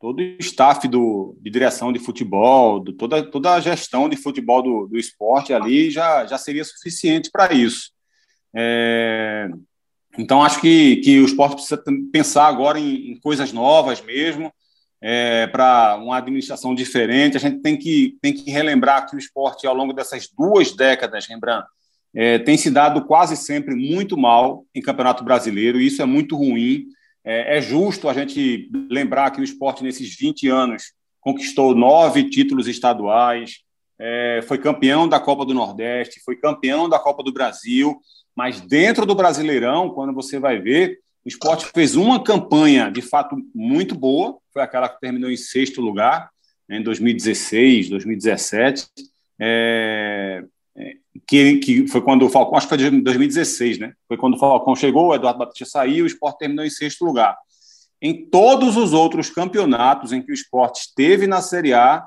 todo 0.00 0.20
o 0.20 0.36
staff 0.38 0.86
do, 0.86 1.36
de 1.40 1.50
direção 1.50 1.92
de 1.92 1.98
futebol, 1.98 2.80
do, 2.80 2.92
toda, 2.92 3.22
toda 3.22 3.54
a 3.54 3.60
gestão 3.60 4.08
de 4.08 4.16
futebol 4.16 4.62
do, 4.62 4.86
do 4.86 4.98
esporte 4.98 5.52
ali 5.52 5.90
já, 5.90 6.26
já 6.26 6.38
seria 6.38 6.64
suficiente 6.64 7.30
para 7.30 7.52
isso. 7.52 7.90
É, 8.54 9.48
então, 10.16 10.42
acho 10.42 10.60
que, 10.60 10.96
que 10.96 11.20
o 11.20 11.24
esporte 11.24 11.54
precisa 11.54 11.82
pensar 12.12 12.46
agora 12.46 12.78
em, 12.78 13.12
em 13.12 13.20
coisas 13.20 13.52
novas 13.52 14.00
mesmo 14.00 14.52
é, 15.00 15.46
para 15.46 15.96
uma 15.96 16.18
administração 16.18 16.74
diferente. 16.74 17.36
A 17.36 17.40
gente 17.40 17.60
tem 17.60 17.76
que, 17.76 18.16
tem 18.20 18.32
que 18.32 18.50
relembrar 18.50 19.08
que 19.08 19.16
o 19.16 19.18
esporte, 19.18 19.66
ao 19.66 19.74
longo 19.74 19.92
dessas 19.92 20.28
duas 20.28 20.72
décadas, 20.74 21.26
Rembrandt, 21.26 21.66
é, 22.14 22.38
tem 22.38 22.56
se 22.56 22.70
dado 22.70 23.04
quase 23.04 23.36
sempre 23.36 23.74
muito 23.74 24.16
mal 24.16 24.64
em 24.74 24.80
Campeonato 24.80 25.22
Brasileiro, 25.22 25.80
e 25.80 25.86
isso 25.86 26.02
é 26.02 26.06
muito 26.06 26.36
ruim. 26.36 26.86
É, 27.24 27.58
é, 27.58 27.60
justo 27.60 28.08
a 28.08 28.14
gente 28.14 28.70
lembrar 28.90 29.30
que 29.30 29.40
o 29.40 29.44
esporte, 29.44 29.82
nesses 29.82 30.16
20 30.16 30.48
anos, 30.48 30.92
conquistou 31.20 31.74
nove 31.74 32.30
títulos 32.30 32.66
estaduais, 32.68 33.58
é, 33.98 34.40
foi 34.46 34.58
campeão 34.58 35.08
da 35.08 35.18
Copa 35.18 35.44
do 35.44 35.52
Nordeste, 35.52 36.20
foi 36.24 36.36
campeão 36.36 36.88
da 36.88 36.98
Copa 36.98 37.22
do 37.22 37.32
Brasil, 37.32 38.00
mas 38.34 38.60
dentro 38.60 39.04
do 39.04 39.14
Brasileirão, 39.14 39.90
quando 39.90 40.14
você 40.14 40.38
vai 40.38 40.60
ver, 40.60 41.00
o 41.24 41.28
esporte 41.28 41.66
fez 41.74 41.96
uma 41.96 42.22
campanha 42.22 42.90
de 42.90 43.02
fato 43.02 43.36
muito 43.54 43.94
boa, 43.94 44.38
foi 44.52 44.62
aquela 44.62 44.88
que 44.88 45.00
terminou 45.00 45.30
em 45.30 45.36
sexto 45.36 45.80
lugar, 45.80 46.30
né, 46.68 46.78
em 46.78 46.82
2016, 46.82 47.88
2017, 47.88 48.86
é, 49.40 50.44
que, 51.28 51.58
que 51.58 51.88
foi 51.88 52.00
quando 52.00 52.24
o 52.24 52.28
Falcão, 52.28 52.56
acho 52.56 52.68
que 52.68 52.76
foi 52.76 52.86
em 52.86 53.02
2016, 53.02 53.78
né? 53.78 53.92
Foi 54.06 54.16
quando 54.16 54.34
o 54.34 54.38
Falcão 54.38 54.74
chegou, 54.74 55.08
o 55.08 55.14
Eduardo 55.14 55.38
Batista 55.38 55.66
saiu, 55.66 56.04
o 56.04 56.06
esporte 56.06 56.38
terminou 56.38 56.64
em 56.64 56.70
sexto 56.70 57.04
lugar. 57.04 57.36
Em 58.00 58.28
todos 58.28 58.76
os 58.76 58.92
outros 58.92 59.28
campeonatos 59.28 60.12
em 60.12 60.22
que 60.22 60.30
o 60.30 60.34
esporte 60.34 60.80
esteve 60.80 61.26
na 61.26 61.42
Série 61.42 61.74
A, 61.74 62.06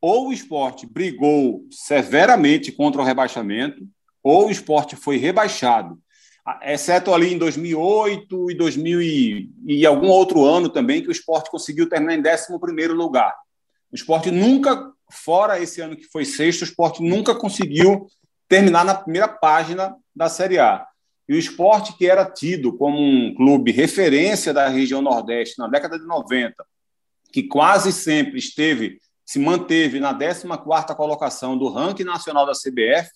ou 0.00 0.28
o 0.28 0.32
esporte 0.32 0.86
brigou 0.86 1.64
severamente 1.70 2.72
contra 2.72 3.00
o 3.00 3.04
rebaixamento, 3.04 3.86
ou 4.22 4.48
o 4.48 4.50
esporte 4.50 4.96
foi 4.96 5.16
rebaixado 5.16 5.98
exceto 6.62 7.12
ali 7.12 7.34
em 7.34 7.38
2008 7.38 8.50
e 8.50 8.54
2000 8.54 9.02
e, 9.02 9.50
e 9.66 9.86
algum 9.86 10.08
outro 10.08 10.44
ano 10.44 10.68
também 10.68 11.02
que 11.02 11.08
o 11.08 11.12
esporte 11.12 11.50
conseguiu 11.50 11.88
terminar 11.88 12.14
em 12.14 12.20
11 12.20 12.92
lugar. 12.92 13.34
O 13.90 13.96
esporte 13.96 14.30
nunca, 14.30 14.92
fora 15.10 15.60
esse 15.60 15.80
ano 15.80 15.96
que 15.96 16.04
foi 16.04 16.24
sexto, 16.24 16.60
o 16.60 16.64
esporte 16.64 17.02
nunca 17.02 17.34
conseguiu 17.34 18.06
terminar 18.48 18.84
na 18.84 18.94
primeira 18.94 19.28
página 19.28 19.96
da 20.14 20.28
Série 20.28 20.58
A. 20.58 20.86
E 21.28 21.34
o 21.34 21.38
esporte, 21.38 21.96
que 21.96 22.06
era 22.06 22.24
tido 22.24 22.76
como 22.76 22.98
um 22.98 23.34
clube 23.34 23.72
referência 23.72 24.54
da 24.54 24.68
região 24.68 25.02
Nordeste 25.02 25.58
na 25.58 25.66
década 25.66 25.98
de 25.98 26.06
90, 26.06 26.64
que 27.32 27.42
quase 27.42 27.92
sempre 27.92 28.38
esteve, 28.38 29.00
se 29.24 29.38
manteve 29.38 29.98
na 29.98 30.14
14 30.14 30.46
colocação 30.96 31.58
do 31.58 31.68
ranking 31.68 32.04
nacional 32.04 32.46
da 32.46 32.52
CBF, 32.52 33.10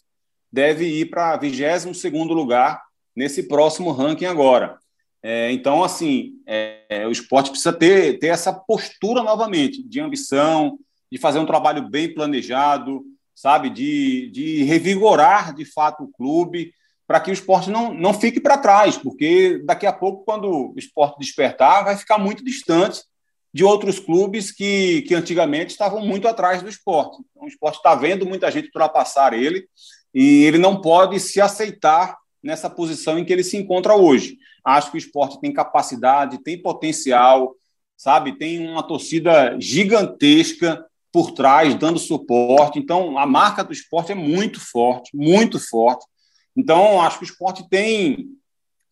deve 0.52 0.87
ir 0.87 1.06
para 1.06 1.37
22 1.37 1.84
lugar 2.30 2.82
nesse 3.14 3.44
próximo 3.44 3.92
ranking 3.92 4.26
agora. 4.26 4.78
É, 5.22 5.52
então, 5.52 5.84
assim, 5.84 6.32
é, 6.46 7.06
o 7.06 7.12
esporte 7.12 7.50
precisa 7.50 7.72
ter, 7.72 8.18
ter 8.18 8.28
essa 8.28 8.52
postura 8.52 9.22
novamente 9.22 9.82
de 9.82 10.00
ambição, 10.00 10.78
de 11.12 11.18
fazer 11.18 11.38
um 11.38 11.46
trabalho 11.46 11.88
bem 11.88 12.12
planejado, 12.12 13.04
sabe, 13.40 13.70
de, 13.70 14.30
de 14.30 14.64
revigorar 14.64 15.54
de 15.54 15.64
fato 15.64 16.04
o 16.04 16.12
clube, 16.12 16.75
para 17.06 17.20
que 17.20 17.30
o 17.30 17.32
esporte 17.32 17.70
não, 17.70 17.94
não 17.94 18.12
fique 18.12 18.38
para 18.38 18.59
trás, 18.59 18.99
porque 18.99 19.62
daqui 19.64 19.87
a 19.87 19.92
pouco, 19.92 20.25
quando 20.25 20.73
o 20.73 20.75
esporte 20.76 21.18
despertar, 21.18 21.85
vai 21.85 21.97
ficar 21.97 22.18
muito 22.18 22.44
distante 22.44 23.00
de 23.52 23.64
outros 23.64 23.99
clubes 23.99 24.52
que, 24.52 25.02
que 25.02 25.14
antigamente 25.14 25.70
estavam 25.70 26.04
muito 26.04 26.28
atrás 26.28 26.62
do 26.62 26.68
esporte. 26.68 27.16
Então, 27.30 27.44
o 27.44 27.49
esporte 27.49 27.78
está 27.78 27.94
vendo 27.94 28.26
muita 28.26 28.50
gente 28.50 28.66
ultrapassar 28.66 29.32
ele 29.32 29.66
e 30.14 30.44
ele 30.44 30.59
não 30.59 30.78
pode 30.78 31.18
se 31.18 31.40
aceitar 31.40 32.16
nessa 32.42 32.68
posição 32.68 33.18
em 33.18 33.25
que 33.25 33.32
ele 33.32 33.42
se 33.42 33.56
encontra 33.56 33.94
hoje. 33.94 34.37
Acho 34.62 34.90
que 34.90 34.99
o 34.99 34.99
esporte 34.99 35.40
tem 35.40 35.50
capacidade, 35.52 36.42
tem 36.42 36.61
potencial, 36.61 37.56
sabe? 37.97 38.38
Tem 38.38 38.68
uma 38.68 38.82
torcida 38.82 39.56
gigantesca 39.59 40.85
por 41.12 41.33
trás, 41.33 41.75
dando 41.75 41.99
suporte. 41.99 42.79
Então, 42.79 43.19
a 43.19 43.26
marca 43.26 43.64
do 43.64 43.73
esporte 43.73 44.12
é 44.12 44.14
muito 44.14 44.61
forte, 44.61 45.17
muito 45.17 45.59
forte. 45.59 46.05
Então, 46.57 47.00
acho 47.00 47.19
que 47.19 47.25
o 47.25 47.31
esporte 47.31 47.69
tem, 47.69 48.29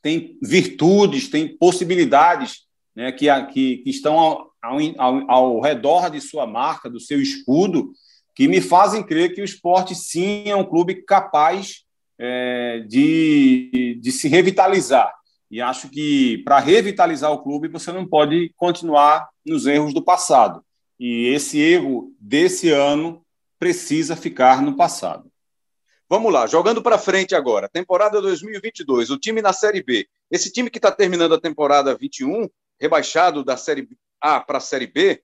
tem 0.03 0.39
virtudes, 0.43 1.29
tem 1.29 1.57
possibilidades 1.57 2.67
né, 2.95 3.13
que, 3.13 3.27
que, 3.47 3.79
que 3.79 3.91
estão 3.91 4.19
ao, 4.19 4.53
ao, 4.99 5.31
ao 5.31 5.61
redor 5.61 6.11
de 6.11 6.21
sua 6.21 6.47
marca, 6.47 6.91
do 6.91 7.01
seu 7.01 7.21
escudo, 7.21 7.93
que 8.35 8.47
me 8.47 8.61
fazem 8.61 9.03
crer 9.03 9.35
que 9.35 9.41
o 9.41 9.45
esporte 9.45 9.95
sim 9.95 10.49
é 10.49 10.55
um 10.55 10.65
clube 10.65 11.03
capaz 11.03 11.85
é, 12.19 12.85
de, 12.89 13.99
de 14.01 14.13
se 14.13 14.29
revitalizar. 14.29 15.13
E 15.51 15.61
acho 15.61 15.89
que 15.89 16.39
para 16.45 16.59
revitalizar 16.59 17.33
o 17.33 17.43
clube 17.43 17.69
você 17.69 17.91
não 17.91 18.07
pode 18.07 18.53
continuar 18.57 19.29
nos 19.47 19.67
erros 19.67 19.95
do 19.95 20.03
passado. 20.03 20.63
E 20.99 21.29
esse 21.29 21.61
erro 21.61 22.13
desse 22.19 22.71
ano 22.71 23.25
precisa 23.59 24.17
ficar 24.17 24.63
no 24.63 24.77
passado. 24.77 25.31
Vamos 26.09 26.33
lá, 26.33 26.47
jogando 26.47 26.83
para 26.83 26.99
frente 26.99 27.35
agora. 27.35 27.69
Temporada 27.69 28.21
2022, 28.23 29.11
o 29.11 29.19
time 29.19 29.43
na 29.43 29.53
Série 29.53 29.83
B. 29.83 30.09
Esse 30.31 30.51
time 30.51 30.71
que 30.71 30.79
está 30.79 30.91
terminando 30.91 31.35
a 31.35 31.41
temporada 31.41 31.95
21, 31.95 32.49
rebaixado 32.81 33.45
da 33.45 33.57
Série 33.57 33.87
A 34.21 34.41
para 34.41 34.59
a 34.59 34.61
Série 34.61 34.87
B, 34.87 35.23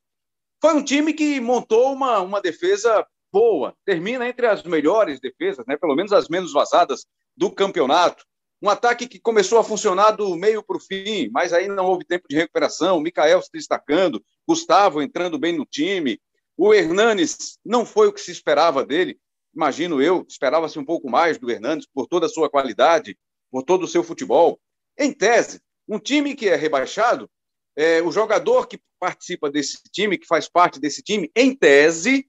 foi 0.61 0.75
um 0.75 0.85
time 0.85 1.13
que 1.13 1.41
montou 1.41 1.93
uma, 1.93 2.21
uma 2.21 2.41
defesa 2.41 3.07
boa, 3.33 3.75
termina 3.85 4.29
entre 4.29 4.47
as 4.47 4.63
melhores 4.63 5.19
defesas, 5.21 5.65
né? 5.67 5.77
pelo 5.77 5.97
menos 5.97 6.13
as 6.13 6.29
menos 6.29 6.53
vazadas 6.53 7.07
do 7.37 7.51
campeonato. 7.51 8.25
Um 8.63 8.69
ataque 8.69 9.09
que 9.09 9.19
começou 9.19 9.59
a 9.59 9.65
funcionar 9.65 10.13
do 10.13 10.37
meio 10.37 10.63
para 10.63 10.77
o 10.77 10.81
fim, 10.81 11.29
mas 11.33 11.53
aí 11.53 11.67
não 11.67 11.87
houve 11.87 12.05
tempo 12.05 12.27
de 12.29 12.37
recuperação. 12.37 12.97
O 12.97 13.01
Mikael 13.01 13.43
se 13.43 13.51
destacando, 13.53 14.25
Gustavo 14.47 15.03
entrando 15.03 15.39
bem 15.39 15.57
no 15.57 15.65
time. 15.65 16.21
O 16.57 16.73
Hernanes 16.73 17.59
não 17.65 17.85
foi 17.85 18.09
o 18.09 18.13
que 18.13 18.21
se 18.21 18.31
esperava 18.31 18.85
dele, 18.85 19.19
imagino 19.55 20.01
eu, 20.01 20.25
esperava-se 20.29 20.79
um 20.79 20.85
pouco 20.85 21.11
mais 21.11 21.39
do 21.39 21.51
Hernanes 21.51 21.87
por 21.93 22.07
toda 22.07 22.27
a 22.27 22.29
sua 22.29 22.51
qualidade, 22.51 23.17
por 23.51 23.63
todo 23.63 23.85
o 23.85 23.89
seu 23.89 24.05
futebol. 24.05 24.61
Em 24.99 25.13
tese, 25.13 25.61
um 25.89 25.99
time 25.99 26.35
que 26.35 26.49
é 26.49 26.57
rebaixado, 26.57 27.29
é, 27.77 28.01
o 28.03 28.13
jogador 28.13 28.67
que 28.67 28.81
participa 28.99 29.51
desse 29.51 29.79
time, 29.93 30.19
que 30.19 30.27
faz 30.27 30.49
parte 30.49 30.81
desse 30.81 31.03
time, 31.03 31.31
em 31.35 31.55
tese, 31.55 32.29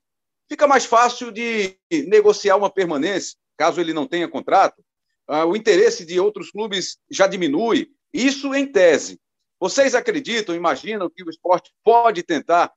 fica 0.50 0.68
mais 0.68 0.86
fácil 0.86 1.32
de 1.32 1.78
negociar 2.08 2.56
uma 2.56 2.70
permanência, 2.70 3.38
caso 3.58 3.80
ele 3.80 3.94
não 3.94 4.08
tenha 4.08 4.28
contrato. 4.28 4.84
Ah, 5.28 5.46
o 5.46 5.56
interesse 5.56 6.06
de 6.06 6.20
outros 6.20 6.52
clubes 6.52 6.98
já 7.10 7.28
diminui. 7.28 7.90
Isso 8.14 8.54
em 8.54 8.66
tese. 8.66 9.20
Vocês 9.60 9.96
acreditam, 9.96 10.56
imaginam 10.56 11.10
que 11.10 11.24
o 11.24 11.30
esporte 11.30 11.72
pode 11.84 12.24
tentar 12.24 12.74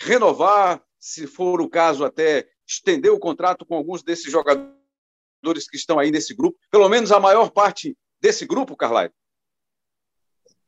renovar, 0.00 0.82
se 0.98 1.26
for 1.26 1.60
o 1.60 1.68
caso, 1.68 2.04
até 2.04 2.48
estender 2.66 3.12
o 3.12 3.18
contrato 3.18 3.64
com 3.64 3.74
alguns 3.74 4.02
desses 4.02 4.30
jogadores 4.30 4.76
que 5.70 5.76
estão 5.76 5.98
aí 5.98 6.10
nesse 6.10 6.34
grupo, 6.34 6.58
pelo 6.70 6.88
menos 6.88 7.10
a 7.12 7.18
maior 7.18 7.50
parte 7.50 7.96
desse 8.20 8.46
grupo, 8.46 8.76
Carlai? 8.76 9.10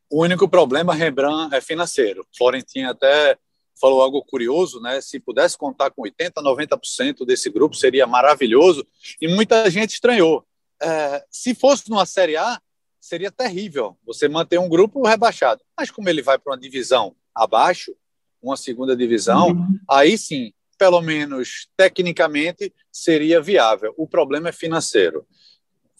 O 0.08 0.22
único 0.22 0.48
problema, 0.48 0.94
Rembrandt, 0.94 1.54
é 1.54 1.60
financeiro. 1.60 2.26
Florentino 2.36 2.90
até 2.90 3.38
falou 3.80 4.02
algo 4.02 4.24
curioso, 4.24 4.80
né? 4.80 5.00
Se 5.00 5.20
pudesse 5.20 5.56
contar 5.56 5.90
com 5.90 6.02
80%, 6.02 6.32
90% 6.36 7.24
desse 7.24 7.48
grupo, 7.48 7.76
seria 7.76 8.06
maravilhoso. 8.06 8.86
E 9.20 9.28
muita 9.28 9.70
gente 9.70 9.94
estranhou. 9.94 10.44
É, 10.82 11.24
se 11.30 11.54
fosse 11.54 11.88
numa 11.88 12.04
Série 12.06 12.36
A, 12.36 12.60
seria 13.00 13.30
terrível 13.30 13.96
você 14.04 14.28
manter 14.28 14.58
um 14.58 14.68
grupo 14.68 15.06
rebaixado. 15.06 15.62
Mas 15.76 15.90
como 15.90 16.08
ele 16.08 16.22
vai 16.22 16.38
para 16.38 16.52
uma 16.52 16.58
divisão 16.58 17.16
abaixo, 17.34 17.94
uma 18.42 18.56
segunda 18.56 18.96
divisão, 18.96 19.48
uhum. 19.48 19.78
aí 19.88 20.16
sim, 20.16 20.52
pelo 20.78 21.00
menos 21.00 21.68
tecnicamente, 21.76 22.72
seria 22.92 23.40
viável. 23.40 23.94
O 23.96 24.06
problema 24.06 24.48
é 24.48 24.52
financeiro. 24.52 25.26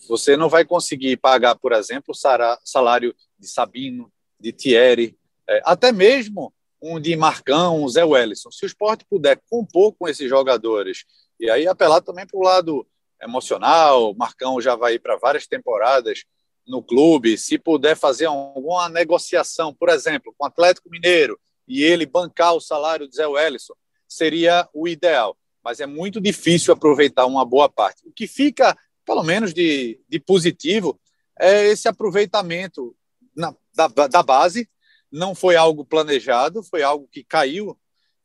Você 0.09 0.37
não 0.37 0.49
vai 0.49 0.65
conseguir 0.65 1.17
pagar, 1.17 1.55
por 1.57 1.73
exemplo, 1.73 2.15
o 2.15 2.59
salário 2.65 3.15
de 3.39 3.49
Sabino, 3.49 4.11
de 4.39 4.53
Thierry, 4.53 5.17
é, 5.49 5.61
até 5.65 5.93
mesmo 5.93 6.53
um 6.81 6.99
de 6.99 7.15
Marcão, 7.15 7.83
um 7.83 7.89
Zé 7.89 8.05
Wellison. 8.05 8.51
Se 8.51 8.65
o 8.65 8.67
esporte 8.67 9.05
puder 9.05 9.41
compor 9.51 9.93
com 9.93 10.09
esses 10.09 10.29
jogadores, 10.29 11.05
e 11.39 11.51
aí 11.51 11.67
apelar 11.67 12.01
também 12.01 12.27
para 12.27 12.39
o 12.39 12.43
lado 12.43 12.87
emocional, 13.21 14.15
Marcão 14.15 14.61
já 14.61 14.75
vai 14.75 14.95
ir 14.95 14.99
para 14.99 15.17
várias 15.17 15.47
temporadas 15.47 16.25
no 16.71 16.81
clube, 16.81 17.37
se 17.37 17.59
puder 17.59 17.97
fazer 17.97 18.27
alguma 18.27 18.89
negociação, 18.89 19.75
por 19.75 19.89
exemplo, 19.89 20.33
com 20.39 20.45
o 20.45 20.47
Atlético 20.47 20.89
Mineiro, 20.89 21.39
e 21.67 21.83
ele 21.83 22.07
bancar 22.07 22.55
o 22.55 22.61
salário 22.61 23.09
de 23.09 23.17
Zé 23.17 23.27
Wellison, 23.27 23.75
seria 24.09 24.69
o 24.73 24.87
ideal. 24.87 25.37
Mas 25.65 25.81
é 25.81 25.87
muito 25.87 26.21
difícil 26.21 26.73
aproveitar 26.73 27.27
uma 27.27 27.45
boa 27.45 27.69
parte. 27.69 28.07
O 28.07 28.13
que 28.13 28.27
fica, 28.27 28.77
pelo 29.05 29.25
menos, 29.25 29.53
de, 29.53 30.01
de 30.09 30.21
positivo 30.21 30.99
é 31.39 31.67
esse 31.67 31.89
aproveitamento 31.89 32.97
na, 33.37 33.55
da, 33.75 34.07
da 34.07 34.23
base. 34.23 34.69
Não 35.11 35.35
foi 35.35 35.57
algo 35.57 35.85
planejado, 35.85 36.63
foi 36.63 36.83
algo 36.83 37.09
que 37.11 37.25
caiu 37.25 37.77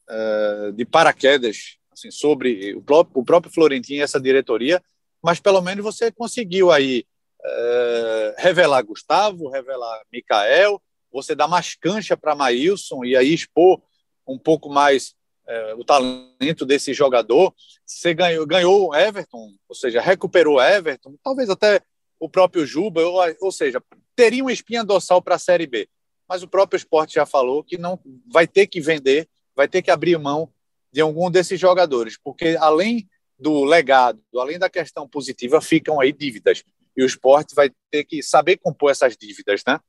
uh, 0.10 0.72
de 0.72 0.86
paraquedas 0.86 1.78
assim, 1.92 2.12
sobre 2.12 2.76
o 2.76 2.82
próprio, 2.82 3.22
o 3.22 3.26
próprio 3.26 3.52
Florentino 3.52 4.00
e 4.00 4.04
essa 4.04 4.20
diretoria, 4.20 4.84
mas 5.22 5.40
pelo 5.40 5.62
menos 5.62 5.84
você 5.84 6.12
conseguiu 6.12 6.72
aí 6.72 7.06
uh, 7.42 8.34
revelar 8.38 8.84
Gustavo, 8.84 9.50
revelar 9.50 10.02
Mikael, 10.12 10.82
você 11.12 11.34
dá 11.34 11.48
mais 11.48 11.76
cancha 11.76 12.18
para 12.18 12.36
Maílson 12.36 13.06
e 13.06 13.16
aí 13.16 13.34
expor 13.34 13.82
um 14.28 14.38
pouco 14.38 14.70
mais 14.70 15.16
é, 15.48 15.74
o 15.76 15.84
talento 15.84 16.66
desse 16.66 16.94
jogador. 16.94 17.54
Você 17.86 18.14
ganhou, 18.14 18.46
ganhou 18.46 18.96
Everton, 18.96 19.54
ou 19.70 19.76
seja, 19.76 20.02
recuperou 20.02 20.62
Everton, 20.62 21.16
talvez 21.24 21.50
até 21.50 21.82
o 22.20 22.30
próprio 22.30 22.66
Juba, 22.66 23.02
ou, 23.02 23.20
ou 23.42 23.52
seja, 23.52 23.82
teria 24.16 24.44
uma 24.44 24.52
espinha 24.52 24.84
dorsal 24.84 25.22
para 25.22 25.36
a 25.36 25.40
Série 25.40 25.68
B. 25.68 25.88
Mas 26.28 26.42
o 26.42 26.48
próprio 26.48 26.78
esporte 26.78 27.16
já 27.16 27.26
falou 27.26 27.64
que 27.64 27.78
não 27.78 28.00
vai 28.28 28.48
ter 28.48 28.68
que 28.68 28.82
vender, 28.82 29.30
vai 29.56 29.68
ter 29.68 29.82
que 29.82 29.92
abrir 29.92 30.18
mão 30.18 30.52
de 30.92 31.02
algum 31.02 31.30
desses 31.30 31.60
jogadores, 31.60 32.18
porque 32.22 32.58
além 32.60 33.08
do 33.38 33.64
legado, 33.66 34.22
além 34.36 34.58
da 34.58 34.70
questão 34.70 35.08
positiva, 35.08 35.60
ficam 35.62 36.00
aí 36.00 36.12
dívidas. 36.12 36.64
E 36.96 37.04
o 37.04 37.06
esporte 37.06 37.54
vai 37.56 37.72
ter 37.92 38.04
que 38.04 38.24
saber 38.24 38.58
compor 38.58 38.92
essas 38.92 39.16
dívidas, 39.18 39.62
né? 39.68 39.80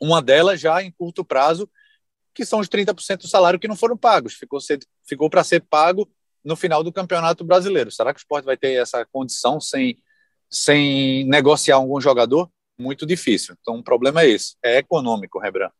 Uma 0.00 0.20
delas 0.20 0.60
já 0.60 0.82
em 0.82 0.90
curto 0.90 1.24
prazo 1.24 1.70
que 2.34 2.44
são 2.44 2.60
os 2.60 2.68
30% 2.68 3.18
do 3.18 3.28
salário 3.28 3.58
que 3.58 3.68
não 3.68 3.76
foram 3.76 3.96
pagos. 3.96 4.34
Ficou, 4.34 4.58
ficou 5.04 5.28
para 5.28 5.44
ser 5.44 5.60
pago 5.60 6.10
no 6.44 6.56
final 6.56 6.82
do 6.82 6.92
Campeonato 6.92 7.44
Brasileiro. 7.44 7.90
Será 7.90 8.12
que 8.12 8.18
o 8.18 8.22
esporte 8.22 8.44
vai 8.44 8.56
ter 8.56 8.72
essa 8.74 9.04
condição 9.06 9.60
sem, 9.60 9.98
sem 10.50 11.24
negociar 11.26 11.76
algum 11.76 12.00
jogador? 12.00 12.50
Muito 12.78 13.06
difícil. 13.06 13.54
Então, 13.60 13.76
o 13.76 13.84
problema 13.84 14.22
é 14.22 14.30
esse: 14.30 14.56
é 14.62 14.78
econômico, 14.78 15.38
Rembrandt. 15.38 15.74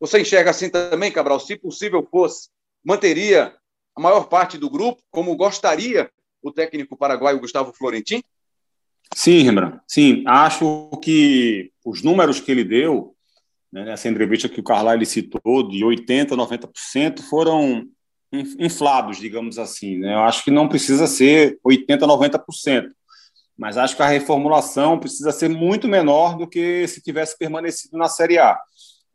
Você 0.00 0.20
enxerga 0.20 0.50
assim 0.50 0.70
também, 0.70 1.12
Cabral? 1.12 1.40
Se 1.40 1.56
possível 1.56 2.06
fosse, 2.10 2.48
manteria 2.84 3.54
a 3.94 4.00
maior 4.00 4.28
parte 4.28 4.56
do 4.56 4.70
grupo, 4.70 5.02
como 5.10 5.36
gostaria 5.36 6.10
o 6.40 6.52
técnico 6.52 6.96
paraguaio 6.96 7.40
Gustavo 7.40 7.72
Florentin? 7.72 8.22
Sim, 9.14 9.42
Rembrandt. 9.42 9.80
Sim, 9.86 10.22
acho 10.26 10.90
que 11.02 11.70
os 11.84 12.02
números 12.02 12.40
que 12.40 12.50
ele 12.50 12.64
deu 12.64 13.14
né, 13.72 13.84
nessa 13.84 14.08
entrevista 14.08 14.48
que 14.48 14.60
o 14.60 14.64
Carlyle 14.64 15.04
citou, 15.04 15.68
de 15.68 15.84
80%, 15.84 16.28
90%, 16.30 17.22
foram 17.22 17.86
inflados, 18.32 19.18
digamos 19.18 19.58
assim. 19.58 19.98
Né? 19.98 20.14
Eu 20.14 20.20
acho 20.20 20.44
que 20.44 20.50
não 20.50 20.68
precisa 20.68 21.06
ser 21.06 21.58
80%, 21.66 21.98
90%, 22.00 22.88
mas 23.56 23.76
acho 23.76 23.96
que 23.96 24.02
a 24.02 24.08
reformulação 24.08 24.98
precisa 24.98 25.32
ser 25.32 25.48
muito 25.48 25.88
menor 25.88 26.36
do 26.36 26.46
que 26.46 26.86
se 26.86 27.02
tivesse 27.02 27.36
permanecido 27.36 27.96
na 27.96 28.08
Série 28.08 28.38
A. 28.38 28.58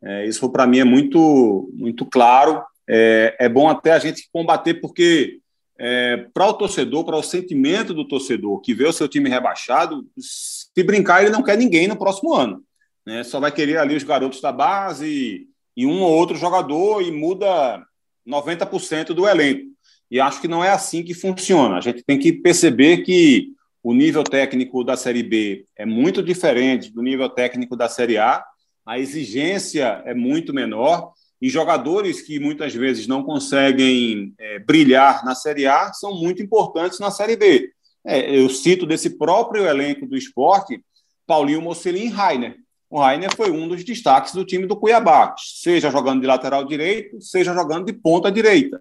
É, 0.02 0.26
isso, 0.26 0.48
para 0.50 0.66
mim, 0.66 0.80
é 0.80 0.84
muito, 0.84 1.70
muito 1.72 2.04
claro. 2.04 2.62
É, 2.88 3.36
é 3.40 3.48
bom 3.48 3.68
até 3.68 3.92
a 3.92 3.98
gente 3.98 4.28
combater, 4.32 4.74
porque 4.74 5.40
é, 5.78 6.26
para 6.32 6.48
o 6.48 6.54
torcedor, 6.54 7.04
para 7.04 7.16
o 7.16 7.22
sentimento 7.22 7.92
do 7.92 8.06
torcedor 8.06 8.60
que 8.60 8.74
vê 8.74 8.86
o 8.86 8.92
seu 8.92 9.08
time 9.08 9.28
rebaixado, 9.28 10.06
se 10.18 10.82
brincar, 10.82 11.22
ele 11.22 11.30
não 11.30 11.42
quer 11.42 11.58
ninguém 11.58 11.88
no 11.88 11.96
próximo 11.96 12.32
ano 12.34 12.64
né? 13.04 13.22
Só 13.22 13.38
vai 13.38 13.52
querer 13.52 13.78
ali 13.78 13.94
os 13.94 14.02
garotos 14.02 14.40
da 14.40 14.52
base 14.52 15.46
e 15.76 15.86
um 15.86 16.02
ou 16.02 16.12
outro 16.12 16.36
jogador 16.36 17.02
e 17.02 17.10
muda 17.10 17.84
90% 18.26 19.08
do 19.08 19.28
elenco. 19.28 19.74
E 20.10 20.20
acho 20.20 20.40
que 20.40 20.48
não 20.48 20.62
é 20.64 20.70
assim 20.70 21.02
que 21.02 21.14
funciona. 21.14 21.76
A 21.76 21.80
gente 21.80 22.02
tem 22.02 22.18
que 22.18 22.32
perceber 22.32 22.98
que 22.98 23.48
o 23.82 23.92
nível 23.92 24.24
técnico 24.24 24.82
da 24.84 24.96
Série 24.96 25.22
B 25.22 25.66
é 25.76 25.84
muito 25.84 26.22
diferente 26.22 26.90
do 26.90 27.02
nível 27.02 27.28
técnico 27.28 27.76
da 27.76 27.88
Série 27.88 28.16
A, 28.16 28.42
a 28.86 28.98
exigência 28.98 30.02
é 30.04 30.14
muito 30.14 30.54
menor 30.54 31.12
e 31.44 31.50
jogadores 31.50 32.22
que 32.22 32.38
muitas 32.38 32.74
vezes 32.74 33.06
não 33.06 33.22
conseguem 33.22 34.32
é, 34.38 34.58
brilhar 34.58 35.24
na 35.24 35.34
Série 35.34 35.66
A 35.66 35.92
são 35.92 36.14
muito 36.14 36.42
importantes 36.42 36.98
na 36.98 37.10
Série 37.10 37.36
B. 37.36 37.70
É, 38.04 38.38
eu 38.38 38.48
cito 38.48 38.86
desse 38.86 39.18
próprio 39.18 39.66
elenco 39.66 40.06
do 40.06 40.16
esporte 40.16 40.80
Paulinho 41.26 41.62
Mocelin 41.62 42.04
e 42.04 42.08
Rainer 42.08 42.56
o 42.94 43.00
Rainer 43.00 43.34
foi 43.34 43.50
um 43.50 43.66
dos 43.66 43.82
destaques 43.82 44.32
do 44.32 44.44
time 44.44 44.68
do 44.68 44.76
Cuiabá, 44.76 45.34
seja 45.36 45.90
jogando 45.90 46.20
de 46.20 46.28
lateral 46.28 46.64
direito, 46.64 47.20
seja 47.20 47.52
jogando 47.52 47.86
de 47.86 47.92
ponta 47.92 48.30
direita. 48.30 48.80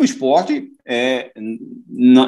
O 0.00 0.04
esporte 0.04 0.70
é, 0.86 1.32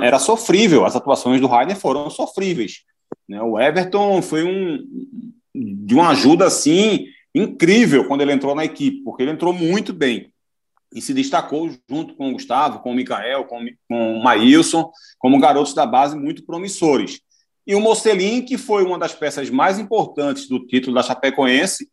era 0.03 0.19
sofrível, 0.19 0.85
as 0.85 0.97
atuações 0.97 1.41
do 1.41 1.47
Rainer 1.47 1.77
foram 1.77 2.11
sofríveis. 2.11 2.81
Né? 3.29 3.41
O 3.41 3.61
Everton 3.61 4.21
foi 4.23 4.43
um, 4.43 4.85
de 5.55 5.95
uma 5.95 6.09
ajuda 6.09 6.47
assim 6.47 7.07
incrível 7.35 8.07
quando 8.07 8.23
ele 8.23 8.33
entrou 8.33 8.55
na 8.55 8.65
equipe, 8.65 9.03
porque 9.05 9.23
ele 9.23 9.33
entrou 9.33 9.53
muito 9.53 9.93
bem 9.93 10.33
e 10.95 11.01
se 11.01 11.15
destacou 11.15 11.71
junto 11.89 12.15
com 12.15 12.31
o 12.31 12.33
Gustavo, 12.33 12.81
com 12.81 12.91
o 12.91 12.95
Mikael, 12.95 13.45
com, 13.45 13.65
com 13.89 14.19
o 14.19 14.23
Maílson, 14.23 14.91
como 15.19 15.39
garotos 15.39 15.75
da 15.75 15.87
base 15.87 16.17
muito 16.17 16.45
promissores. 16.45 17.21
E 17.67 17.75
o 17.75 17.81
Mocelin, 17.81 18.43
que 18.43 18.59
foi 18.59 18.85
uma 18.85 18.99
das 18.99 19.15
peças 19.15 19.49
mais 19.51 19.79
importantes 19.79 20.49
do 20.49 20.67
título 20.67 20.95
da 20.95 21.03
Chapecoense, 21.03 21.89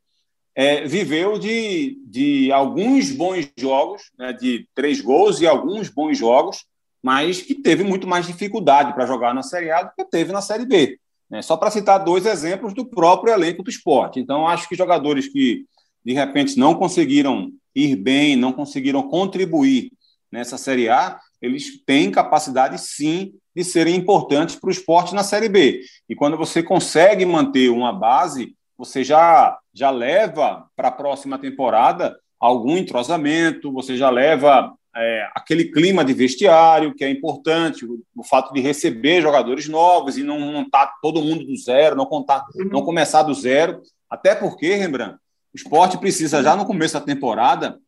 é, 0.55 0.87
viveu 0.87 1.37
de, 1.37 1.99
de 2.07 2.51
alguns 2.51 3.11
bons 3.11 3.47
jogos, 3.55 4.09
né, 4.17 4.33
de 4.33 4.67
três 4.73 4.99
gols 4.99 5.39
e 5.39 5.45
alguns 5.45 5.89
bons 5.89 6.17
jogos, 6.17 6.65
mas 7.03 7.43
que 7.43 7.53
teve 7.53 7.83
muito 7.83 8.07
mais 8.07 8.25
dificuldade 8.25 8.93
para 8.93 9.05
jogar 9.05 9.35
na 9.35 9.43
Série 9.43 9.69
A 9.69 9.83
do 9.83 9.91
que 9.95 10.03
teve 10.03 10.31
na 10.31 10.41
Série 10.41 10.65
B. 10.65 10.99
Né? 11.29 11.41
Só 11.41 11.57
para 11.57 11.71
citar 11.71 12.03
dois 12.03 12.25
exemplos 12.25 12.73
do 12.73 12.85
próprio 12.85 13.33
elenco 13.33 13.63
do 13.63 13.69
esporte. 13.69 14.19
Então, 14.19 14.47
acho 14.47 14.67
que 14.67 14.75
jogadores 14.75 15.27
que, 15.27 15.65
de 16.03 16.13
repente, 16.13 16.57
não 16.57 16.75
conseguiram 16.75 17.51
ir 17.75 17.95
bem, 17.95 18.35
não 18.35 18.53
conseguiram 18.53 19.07
contribuir 19.07 19.91
nessa 20.31 20.57
Série 20.57 20.89
A, 20.89 21.19
eles 21.41 21.83
têm 21.85 22.11
capacidade 22.11 22.79
sim 22.79 23.33
de 23.55 23.63
serem 23.63 23.95
importantes 23.95 24.55
para 24.55 24.67
o 24.67 24.71
esporte 24.71 25.13
na 25.13 25.23
Série 25.23 25.49
B. 25.49 25.81
E 26.09 26.15
quando 26.15 26.37
você 26.37 26.61
consegue 26.61 27.25
manter 27.25 27.69
uma 27.69 27.91
base, 27.93 28.55
você 28.77 29.03
já, 29.03 29.57
já 29.73 29.89
leva 29.89 30.67
para 30.75 30.89
a 30.89 30.91
próxima 30.91 31.37
temporada 31.37 32.17
algum 32.39 32.77
entrosamento, 32.77 33.71
você 33.71 33.97
já 33.97 34.09
leva 34.09 34.76
é, 34.97 35.29
aquele 35.35 35.65
clima 35.65 36.03
de 36.03 36.13
vestiário 36.13 36.93
que 36.95 37.03
é 37.03 37.09
importante, 37.09 37.85
o, 37.85 38.03
o, 38.15 38.23
fato 38.23 38.51
de 38.51 38.59
receber 38.59 39.21
jogadores 39.21 39.67
novos 39.67 40.17
e 40.17 40.23
não 40.23 40.39
montar 40.39 40.95
todo 41.01 41.21
mundo 41.21 41.45
do 41.45 41.55
zero, 41.55 41.95
não, 41.95 42.05
contar, 42.05 42.43
não 42.71 42.81
começar 42.81 43.21
do 43.23 43.33
zero. 43.33 43.81
Até 44.09 44.33
porque, 44.33 44.73
Rembrandt, 44.73 45.15
o 45.53 45.57
esporte 45.57 45.97
precisa 45.97 46.41
já 46.41 46.55
no 46.55 46.65
começo 46.65 46.95
da 46.95 47.01
temporada 47.01 47.79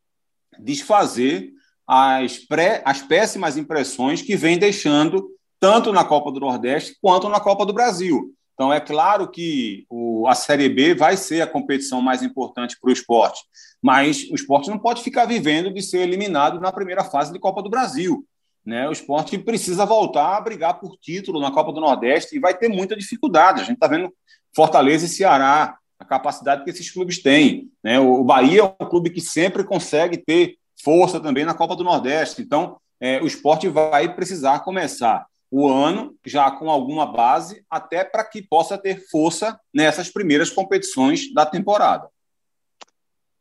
desfazer 0.60 1.52
as, 1.88 2.38
pré, 2.38 2.84
as 2.86 3.02
péssimas 3.02 3.58
impressões 3.58 4.22
que 4.22 4.36
vem 4.36 4.60
deixando 4.60 5.28
tanto 5.60 5.92
na 5.92 6.06
Copa 6.06 6.32
do 6.32 6.40
Nordeste 6.40 6.96
quanto 7.02 7.28
na 7.28 7.40
Copa 7.40 7.66
do 7.66 7.74
Brasil. 7.74 8.34
Então, 8.54 8.72
é 8.72 8.80
claro 8.80 9.30
que 9.30 9.86
o, 9.90 10.09
a 10.28 10.36
Série 10.36 10.70
B 10.70 10.94
vai 10.94 11.18
ser 11.18 11.42
a 11.42 11.48
competição 11.48 12.02
mais 12.02 12.22
importante 12.24 12.78
para 12.80 12.90
o 12.90 12.94
esporte, 12.94 13.42
mas 13.82 14.30
o 14.32 14.36
esporte 14.36 14.70
não 14.70 14.78
pode 14.78 15.02
ficar 15.02 15.26
vivendo 15.26 15.74
de 15.74 15.82
ser 15.82 16.00
eliminado 16.00 16.60
na 16.60 16.72
primeira 16.72 17.04
fase 17.04 17.32
de 17.32 17.40
Copa 17.40 17.62
do 17.62 17.70
Brasil. 17.70 18.26
Né? 18.66 18.88
O 18.88 18.92
esporte 18.92 19.38
precisa 19.38 19.86
voltar 19.86 20.38
a 20.38 20.42
brigar 20.42 20.80
por 20.80 20.98
título 20.98 21.40
na 21.40 21.52
Copa 21.52 21.72
do 21.72 21.82
Nordeste 21.82 22.36
e 22.36 22.40
vai 22.40 22.56
ter 22.56 22.68
muita 22.68 22.96
dificuldade. 22.96 23.62
A 23.62 23.64
gente 23.64 23.76
está 23.76 23.88
vendo 23.88 24.14
Fortaleza 24.56 25.06
e 25.06 25.10
Ceará, 25.10 25.78
a 25.98 26.06
capacidade 26.06 26.64
que 26.64 26.70
esses 26.70 26.90
clubes 26.92 27.22
têm. 27.22 27.70
Né? 27.84 28.00
O 28.00 28.24
Bahia 28.24 28.62
é 28.62 28.84
um 28.84 28.88
clube 28.88 29.10
que 29.10 29.22
sempre 29.22 29.64
consegue 29.64 30.18
ter 30.18 30.56
força 30.84 31.20
também 31.20 31.46
na 31.46 31.54
Copa 31.54 31.76
do 31.76 31.84
Nordeste. 31.84 32.42
Então, 32.42 32.78
é, 33.02 33.22
o 33.22 33.28
esporte 33.28 33.68
vai 33.68 34.14
precisar 34.14 34.60
começar 34.60 35.26
o 35.52 35.68
ano 35.68 36.16
já 36.26 36.52
com 36.52 36.70
alguma 36.70 37.06
base, 37.12 37.66
até 37.70 38.04
para 38.04 38.24
que 38.24 38.42
possa 38.42 38.78
ter 38.78 39.08
força 39.10 39.60
nessas 39.74 40.10
primeiras 40.10 40.50
competições 40.50 41.34
da 41.34 41.46
temporada. 41.46 42.08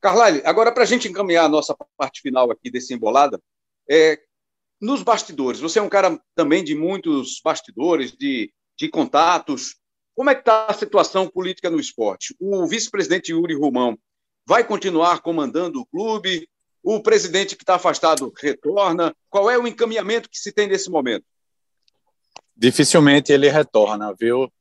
Carlyle, 0.01 0.42
agora 0.44 0.73
para 0.73 0.85
a 0.85 0.87
gente 0.87 1.09
encaminhar 1.09 1.44
a 1.44 1.49
nossa 1.49 1.77
parte 1.97 2.21
final 2.23 2.51
aqui 2.51 2.71
desse 2.71 2.94
embolada, 2.94 3.40
é, 3.90 4.18
nos 4.81 5.03
bastidores, 5.03 5.61
você 5.61 5.81
é 5.81 5.83
um 5.83 5.88
cara 5.88 6.21
também 6.35 6.62
de 6.62 6.75
muitos 6.75 7.40
bastidores, 7.42 8.12
de, 8.12 8.53
de 8.79 8.88
contatos. 8.88 9.77
Como 10.14 10.31
é 10.31 10.35
que 10.35 10.40
está 10.40 10.66
a 10.66 10.75
situação 10.75 11.29
política 11.29 11.68
no 11.68 11.81
esporte? 11.81 12.35
O 12.38 12.66
vice-presidente 12.66 13.33
Yuri 13.33 13.55
Romão 13.55 13.99
vai 14.47 14.64
continuar 14.64 15.21
comandando 15.21 15.81
o 15.81 15.87
clube? 15.87 16.49
O 16.81 17.03
presidente 17.03 17.57
que 17.57 17.64
está 17.64 17.75
afastado 17.75 18.33
retorna? 18.40 19.14
Qual 19.29 19.51
é 19.51 19.59
o 19.59 19.66
encaminhamento 19.66 20.31
que 20.31 20.38
se 20.38 20.53
tem 20.53 20.68
nesse 20.68 20.88
momento? 20.88 21.25
Dificilmente 22.61 23.33
ele 23.33 23.49
retorna, 23.49 24.12
viu, 24.18 24.53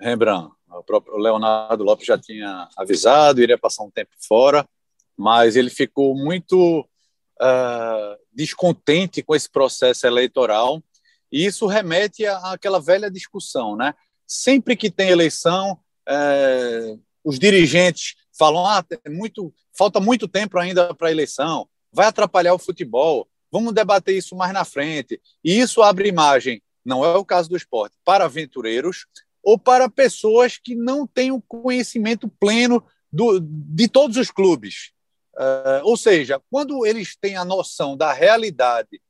Rembrandt? 0.00 0.56
O 0.70 0.82
próprio 0.82 1.18
Leonardo 1.18 1.84
Lopes 1.84 2.06
já 2.06 2.18
tinha 2.18 2.66
avisado, 2.74 3.42
iria 3.42 3.58
passar 3.58 3.84
um 3.84 3.90
tempo 3.90 4.10
fora, 4.18 4.66
mas 5.14 5.54
ele 5.54 5.68
ficou 5.68 6.14
muito 6.14 6.80
uh, 6.80 8.18
descontente 8.32 9.22
com 9.22 9.34
esse 9.34 9.50
processo 9.50 10.06
eleitoral, 10.06 10.82
e 11.30 11.44
isso 11.44 11.66
remete 11.66 12.24
àquela 12.26 12.80
velha 12.80 13.10
discussão, 13.10 13.76
né? 13.76 13.94
Sempre 14.26 14.74
que 14.74 14.90
tem 14.90 15.10
eleição, 15.10 15.78
uh, 16.08 17.00
os 17.22 17.38
dirigentes 17.38 18.14
falam: 18.36 18.66
ah, 18.66 18.82
muito, 19.08 19.52
falta 19.76 20.00
muito 20.00 20.26
tempo 20.26 20.58
ainda 20.58 20.94
para 20.94 21.08
a 21.08 21.12
eleição, 21.12 21.68
vai 21.92 22.06
atrapalhar 22.06 22.54
o 22.54 22.58
futebol, 22.58 23.28
vamos 23.52 23.74
debater 23.74 24.16
isso 24.16 24.34
mais 24.34 24.52
na 24.54 24.64
frente. 24.64 25.20
E 25.44 25.58
isso 25.58 25.82
abre 25.82 26.08
imagem, 26.08 26.62
não 26.86 27.04
é 27.04 27.16
o 27.16 27.24
caso 27.24 27.48
do 27.48 27.56
esporte, 27.56 27.96
para 28.04 28.24
aventureiros 28.24 29.06
ou 29.42 29.58
para 29.58 29.88
pessoas 29.88 30.58
que 30.58 30.74
não 30.74 31.06
têm 31.06 31.30
o 31.30 31.40
conhecimento 31.40 32.28
pleno 32.28 32.84
do, 33.12 33.38
de 33.40 33.88
todos 33.88 34.16
os 34.16 34.30
clubes. 34.30 34.92
Uh, 35.36 35.84
ou 35.84 35.96
seja, 35.96 36.40
quando 36.50 36.86
eles 36.86 37.14
têm 37.14 37.36
a 37.36 37.44
noção 37.44 37.96
da 37.96 38.12
realidade 38.12 39.00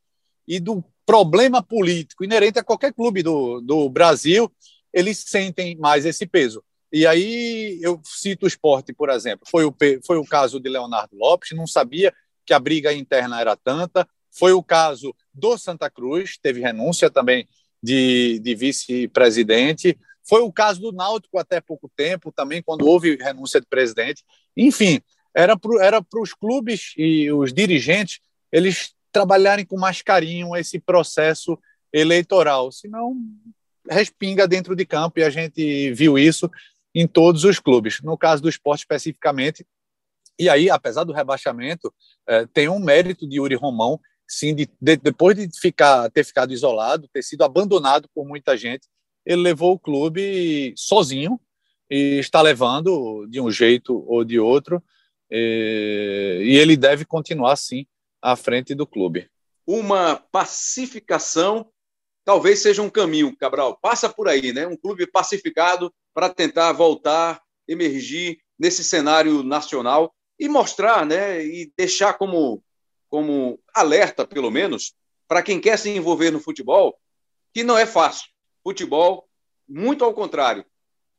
e 0.47 0.59
do 0.59 0.85
problema 1.07 1.62
político 1.62 2.25
inerente 2.25 2.59
a 2.59 2.65
qualquer 2.65 2.93
clube 2.93 3.23
do, 3.23 3.61
do 3.61 3.89
Brasil, 3.89 4.53
eles 4.93 5.25
sentem 5.27 5.77
mais 5.77 6.05
esse 6.05 6.27
peso. 6.27 6.62
E 6.93 7.07
aí 7.07 7.79
eu 7.83 8.01
cito 8.05 8.45
o 8.45 8.49
esporte, 8.49 8.93
por 8.93 9.09
exemplo. 9.09 9.47
Foi 9.49 9.65
o, 9.65 9.75
foi 10.05 10.19
o 10.19 10.25
caso 10.25 10.59
de 10.59 10.69
Leonardo 10.69 11.17
Lopes, 11.17 11.57
não 11.57 11.67
sabia 11.67 12.12
que 12.45 12.53
a 12.53 12.59
briga 12.59 12.93
interna 12.93 13.41
era 13.41 13.57
tanta. 13.57 14.09
Foi 14.31 14.53
o 14.53 14.62
caso 14.62 15.15
do 15.33 15.57
Santa 15.57 15.89
Cruz, 15.89 16.37
teve 16.37 16.61
renúncia 16.61 17.09
também 17.09 17.49
de, 17.83 18.39
de 18.41 18.55
vice-presidente. 18.55 19.99
Foi 20.29 20.43
o 20.43 20.53
caso 20.53 20.81
do 20.81 20.93
Náutico 20.93 21.39
até 21.39 21.61
pouco 21.61 21.91
tempo, 21.97 22.33
também, 22.33 22.62
quando 22.62 22.87
houve 22.87 23.17
renúncia 23.17 23.61
de 23.61 23.67
presidente. 23.67 24.25
Enfim, 24.57 25.01
era 25.35 25.57
para 25.57 26.21
os 26.21 26.33
clubes 26.33 26.93
e 26.97 27.31
os 27.31 27.53
dirigentes 27.53 28.21
eles 28.51 28.95
trabalharem 29.12 29.65
com 29.65 29.79
mais 29.79 30.03
carinho 30.03 30.57
esse 30.57 30.79
processo 30.79 31.59
eleitoral, 31.93 32.71
senão 32.73 33.17
respinga 33.89 34.49
dentro 34.49 34.75
de 34.75 34.85
campo 34.85 35.19
e 35.19 35.23
a 35.23 35.31
gente 35.31 35.93
viu 35.93 36.19
isso 36.19 36.51
em 36.95 37.07
todos 37.07 37.45
os 37.45 37.59
clubes. 37.59 38.01
No 38.03 38.17
caso 38.17 38.43
do 38.43 38.49
esporte 38.49 38.81
especificamente, 38.81 39.65
e 40.39 40.49
aí, 40.49 40.69
apesar 40.69 41.05
do 41.05 41.12
rebaixamento, 41.12 41.93
é, 42.27 42.47
tem 42.47 42.69
um 42.69 42.79
mérito 42.79 43.27
de 43.27 43.37
Yuri 43.37 43.55
Romão, 43.55 43.99
sim, 44.27 44.55
de, 44.55 44.69
de, 44.81 44.97
depois 44.97 45.37
de 45.37 45.49
ficar, 45.59 46.11
ter 46.11 46.25
ficado 46.25 46.53
isolado, 46.53 47.09
ter 47.12 47.23
sido 47.23 47.43
abandonado 47.43 48.09
por 48.15 48.27
muita 48.27 48.57
gente, 48.57 48.89
ele 49.25 49.43
levou 49.43 49.73
o 49.73 49.79
clube 49.79 50.73
sozinho 50.77 51.41
e 51.91 52.19
está 52.19 52.43
levando 52.43 53.27
de 53.29 53.41
um 53.41 53.51
jeito 53.51 54.05
ou 54.09 54.25
de 54.25 54.39
outro, 54.39 54.83
e, 55.31 56.43
e 56.45 56.57
ele 56.57 56.77
deve 56.77 57.05
continuar, 57.05 57.57
sim, 57.57 57.87
à 58.21 58.37
frente 58.37 58.75
do 58.75 58.87
clube. 58.87 59.29
Uma 59.67 60.17
pacificação 60.17 61.69
talvez 62.25 62.59
seja 62.59 62.83
um 62.83 62.91
caminho, 62.91 63.37
Cabral. 63.37 63.79
Passa 63.81 64.09
por 64.09 64.29
aí, 64.29 64.53
né? 64.53 64.67
Um 64.67 64.77
clube 64.77 65.07
pacificado 65.07 65.95
para 66.12 66.29
tentar 66.29 66.73
voltar, 66.73 67.41
emergir 67.69 68.39
nesse 68.59 68.83
cenário 68.83 69.43
nacional 69.43 70.12
e 70.39 70.49
mostrar, 70.49 71.07
né, 71.07 71.45
e 71.45 71.73
deixar 71.77 72.15
como, 72.15 72.62
como 73.09 73.59
alerta, 73.75 74.27
pelo 74.27 74.51
menos, 74.51 74.95
para 75.29 75.42
quem 75.42 75.61
quer 75.61 75.79
se 75.79 75.90
envolver 75.90 76.31
no 76.31 76.40
futebol, 76.40 76.99
que 77.53 77.62
não 77.62 77.77
é 77.77 77.87
fácil. 77.87 78.29
Futebol, 78.62 79.29
muito 79.69 80.05
ao 80.05 80.12
contrário, 80.12 80.64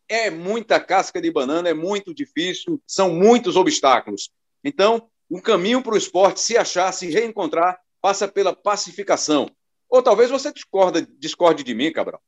é 0.09 0.29
muita 0.29 0.79
casca 0.79 1.21
de 1.21 1.31
banana, 1.31 1.69
é 1.69 1.73
muito 1.73 2.13
difícil, 2.13 2.81
são 2.87 3.13
muitos 3.13 3.55
obstáculos. 3.55 4.29
Então, 4.63 5.09
o 5.29 5.37
um 5.37 5.41
caminho 5.41 5.81
para 5.81 5.93
o 5.93 5.97
esporte 5.97 6.39
se 6.39 6.57
achar, 6.57 6.91
se 6.91 7.07
reencontrar, 7.07 7.77
passa 8.01 8.27
pela 8.27 8.55
pacificação. 8.55 9.49
Ou 9.89 10.01
talvez 10.01 10.29
você 10.29 10.51
discorda, 10.51 11.05
discorde 11.19 11.63
de 11.63 11.73
mim, 11.73 11.91
Cabral. 11.91 12.21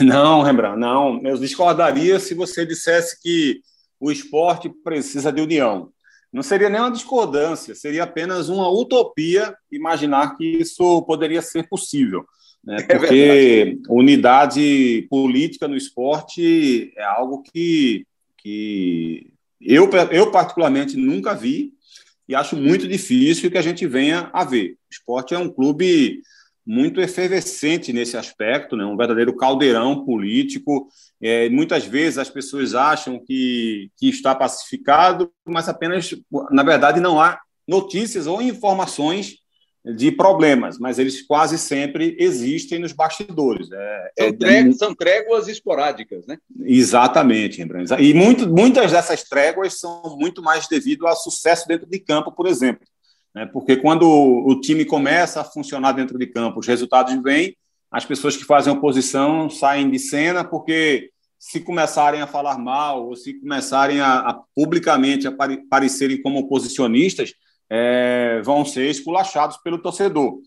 Não, 0.00 0.42
Rembrandt, 0.42 0.78
não. 0.78 1.20
Eu 1.24 1.36
discordaria 1.38 2.18
se 2.18 2.34
você 2.34 2.64
dissesse 2.64 3.20
que 3.20 3.60
o 3.98 4.10
esporte 4.10 4.68
precisa 4.68 5.32
de 5.32 5.40
união. 5.40 5.92
Não 6.32 6.42
seria 6.42 6.70
nem 6.70 6.80
uma 6.80 6.90
discordância, 6.90 7.74
seria 7.74 8.04
apenas 8.04 8.48
uma 8.48 8.68
utopia 8.68 9.54
imaginar 9.70 10.36
que 10.36 10.44
isso 10.44 11.02
poderia 11.02 11.42
ser 11.42 11.68
possível. 11.68 12.24
Né? 12.64 12.76
É 12.88 12.98
Porque 12.98 13.78
é 13.86 13.92
unidade 13.92 15.06
política 15.10 15.68
no 15.68 15.76
esporte 15.76 16.92
é 16.96 17.04
algo 17.04 17.42
que, 17.42 18.06
que 18.38 19.30
eu, 19.60 19.90
eu, 20.10 20.30
particularmente, 20.30 20.96
nunca 20.96 21.34
vi 21.34 21.72
e 22.28 22.34
acho 22.34 22.56
muito 22.56 22.88
difícil 22.88 23.50
que 23.50 23.58
a 23.58 23.62
gente 23.62 23.86
venha 23.86 24.30
a 24.32 24.44
ver. 24.44 24.72
O 24.72 24.92
esporte 24.92 25.34
é 25.34 25.38
um 25.38 25.50
clube 25.50 26.22
muito 26.64 27.00
efervescente 27.00 27.92
nesse 27.92 28.16
aspecto, 28.16 28.76
né? 28.76 28.84
um 28.84 28.96
verdadeiro 28.96 29.34
caldeirão 29.36 30.04
político. 30.04 30.88
É, 31.20 31.48
muitas 31.48 31.84
vezes 31.84 32.18
as 32.18 32.30
pessoas 32.30 32.74
acham 32.74 33.18
que, 33.18 33.90
que 33.96 34.08
está 34.08 34.34
pacificado, 34.34 35.30
mas 35.44 35.68
apenas, 35.68 36.14
na 36.50 36.62
verdade, 36.62 37.00
não 37.00 37.20
há 37.20 37.40
notícias 37.66 38.26
ou 38.26 38.40
informações 38.40 39.42
de 39.84 40.12
problemas, 40.12 40.78
mas 40.78 40.98
eles 40.98 41.22
quase 41.22 41.58
sempre 41.58 42.16
existem 42.18 42.78
nos 42.78 42.92
bastidores. 42.92 43.68
É, 43.72 44.12
são, 44.16 44.26
é, 44.28 44.32
tréguas, 44.32 44.78
são, 44.78 44.94
tréguas 44.94 45.48
esporádicas, 45.48 46.24
né? 46.24 46.38
Exatamente, 46.60 47.58
Rembrandt. 47.58 47.92
E 48.00 48.14
muito, 48.14 48.48
muitas 48.48 48.92
dessas 48.92 49.24
tréguas 49.24 49.80
são 49.80 50.16
muito 50.16 50.40
mais 50.40 50.68
devido 50.68 51.06
ao 51.06 51.16
sucesso 51.16 51.66
dentro 51.66 51.88
de 51.88 51.98
campo, 51.98 52.30
por 52.30 52.46
exemplo. 52.46 52.86
Né? 53.34 53.46
Porque 53.46 53.76
quando 53.76 54.08
o 54.08 54.60
time 54.60 54.84
começa 54.84 55.40
a 55.40 55.44
funcionar 55.44 55.92
dentro 55.92 56.18
de 56.18 56.26
campo, 56.26 56.60
os 56.60 56.66
resultados 56.66 57.14
vêm, 57.22 57.56
as 57.90 58.04
pessoas 58.04 58.36
que 58.36 58.44
fazem 58.44 58.72
oposição 58.72 59.50
saem 59.50 59.90
de 59.90 59.98
cena, 59.98 60.42
porque 60.42 61.10
se 61.38 61.60
começarem 61.60 62.22
a 62.22 62.26
falar 62.26 62.56
mal 62.56 63.08
ou 63.08 63.16
se 63.16 63.34
começarem 63.34 64.00
a, 64.00 64.20
a 64.20 64.42
publicamente 64.54 65.26
a 65.26 65.34
parecerem 65.68 66.22
como 66.22 66.38
oposicionistas, 66.38 67.34
é, 67.68 68.40
vão 68.44 68.64
ser 68.64 68.88
esculachados 68.90 69.56
pelo 69.58 69.78
torcedor. 69.78 70.38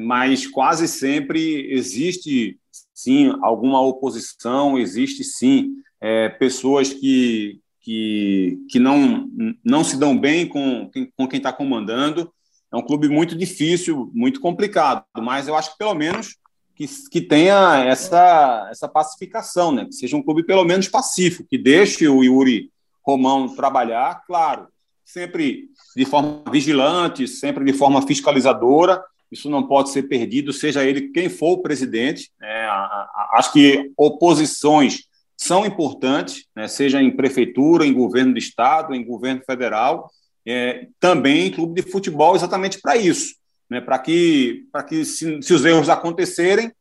Mas 0.00 0.46
quase 0.46 0.86
sempre 0.88 1.70
existe, 1.70 2.58
sim, 2.94 3.32
alguma 3.42 3.80
oposição, 3.80 4.78
existe, 4.78 5.24
sim, 5.24 5.74
é, 6.00 6.28
pessoas 6.28 6.92
que, 6.92 7.60
que, 7.88 8.58
que 8.68 8.78
não, 8.78 9.26
não 9.64 9.82
se 9.82 9.96
dão 9.96 10.14
bem 10.14 10.46
com, 10.46 10.90
com 11.16 11.26
quem 11.26 11.38
está 11.38 11.50
comandando. 11.50 12.30
É 12.70 12.76
um 12.76 12.82
clube 12.82 13.08
muito 13.08 13.34
difícil, 13.34 14.10
muito 14.12 14.42
complicado, 14.42 15.02
mas 15.16 15.48
eu 15.48 15.56
acho 15.56 15.72
que 15.72 15.78
pelo 15.78 15.94
menos 15.94 16.36
que, 16.76 16.86
que 17.10 17.22
tenha 17.22 17.82
essa, 17.86 18.68
essa 18.70 18.86
pacificação, 18.86 19.72
né? 19.72 19.86
que 19.86 19.94
seja 19.94 20.18
um 20.18 20.22
clube 20.22 20.42
pelo 20.42 20.64
menos 20.64 20.86
pacífico, 20.86 21.48
que 21.48 21.56
deixe 21.56 22.06
o 22.06 22.22
Yuri 22.22 22.70
Romão 23.02 23.48
trabalhar, 23.56 24.22
claro, 24.26 24.68
sempre 25.02 25.70
de 25.96 26.04
forma 26.04 26.42
vigilante, 26.52 27.26
sempre 27.26 27.64
de 27.64 27.72
forma 27.72 28.02
fiscalizadora. 28.02 29.02
Isso 29.32 29.48
não 29.48 29.66
pode 29.66 29.88
ser 29.88 30.02
perdido, 30.02 30.52
seja 30.52 30.84
ele 30.84 31.08
quem 31.08 31.30
for 31.30 31.52
o 31.52 31.62
presidente. 31.62 32.30
É, 32.42 32.66
acho 33.32 33.50
que 33.50 33.90
oposições 33.96 35.07
são 35.38 35.64
importantes, 35.64 36.44
né, 36.54 36.68
seja 36.68 37.00
em 37.00 37.14
prefeitura, 37.14 37.86
em 37.86 37.94
governo 37.94 38.32
do 38.32 38.38
estado, 38.38 38.94
em 38.94 39.04
governo 39.04 39.40
federal, 39.46 40.10
é, 40.46 40.88
também 41.00 41.46
em 41.46 41.50
clube 41.50 41.80
de 41.80 41.90
futebol, 41.90 42.36
exatamente 42.36 42.80
para 42.80 42.96
isso 42.96 43.38
né, 43.70 43.80
para 43.80 43.98
que, 43.98 44.64
que 44.88 45.04
se, 45.04 45.42
se 45.42 45.52
os 45.52 45.64
erros 45.64 45.88
acontecerem, 45.88 46.72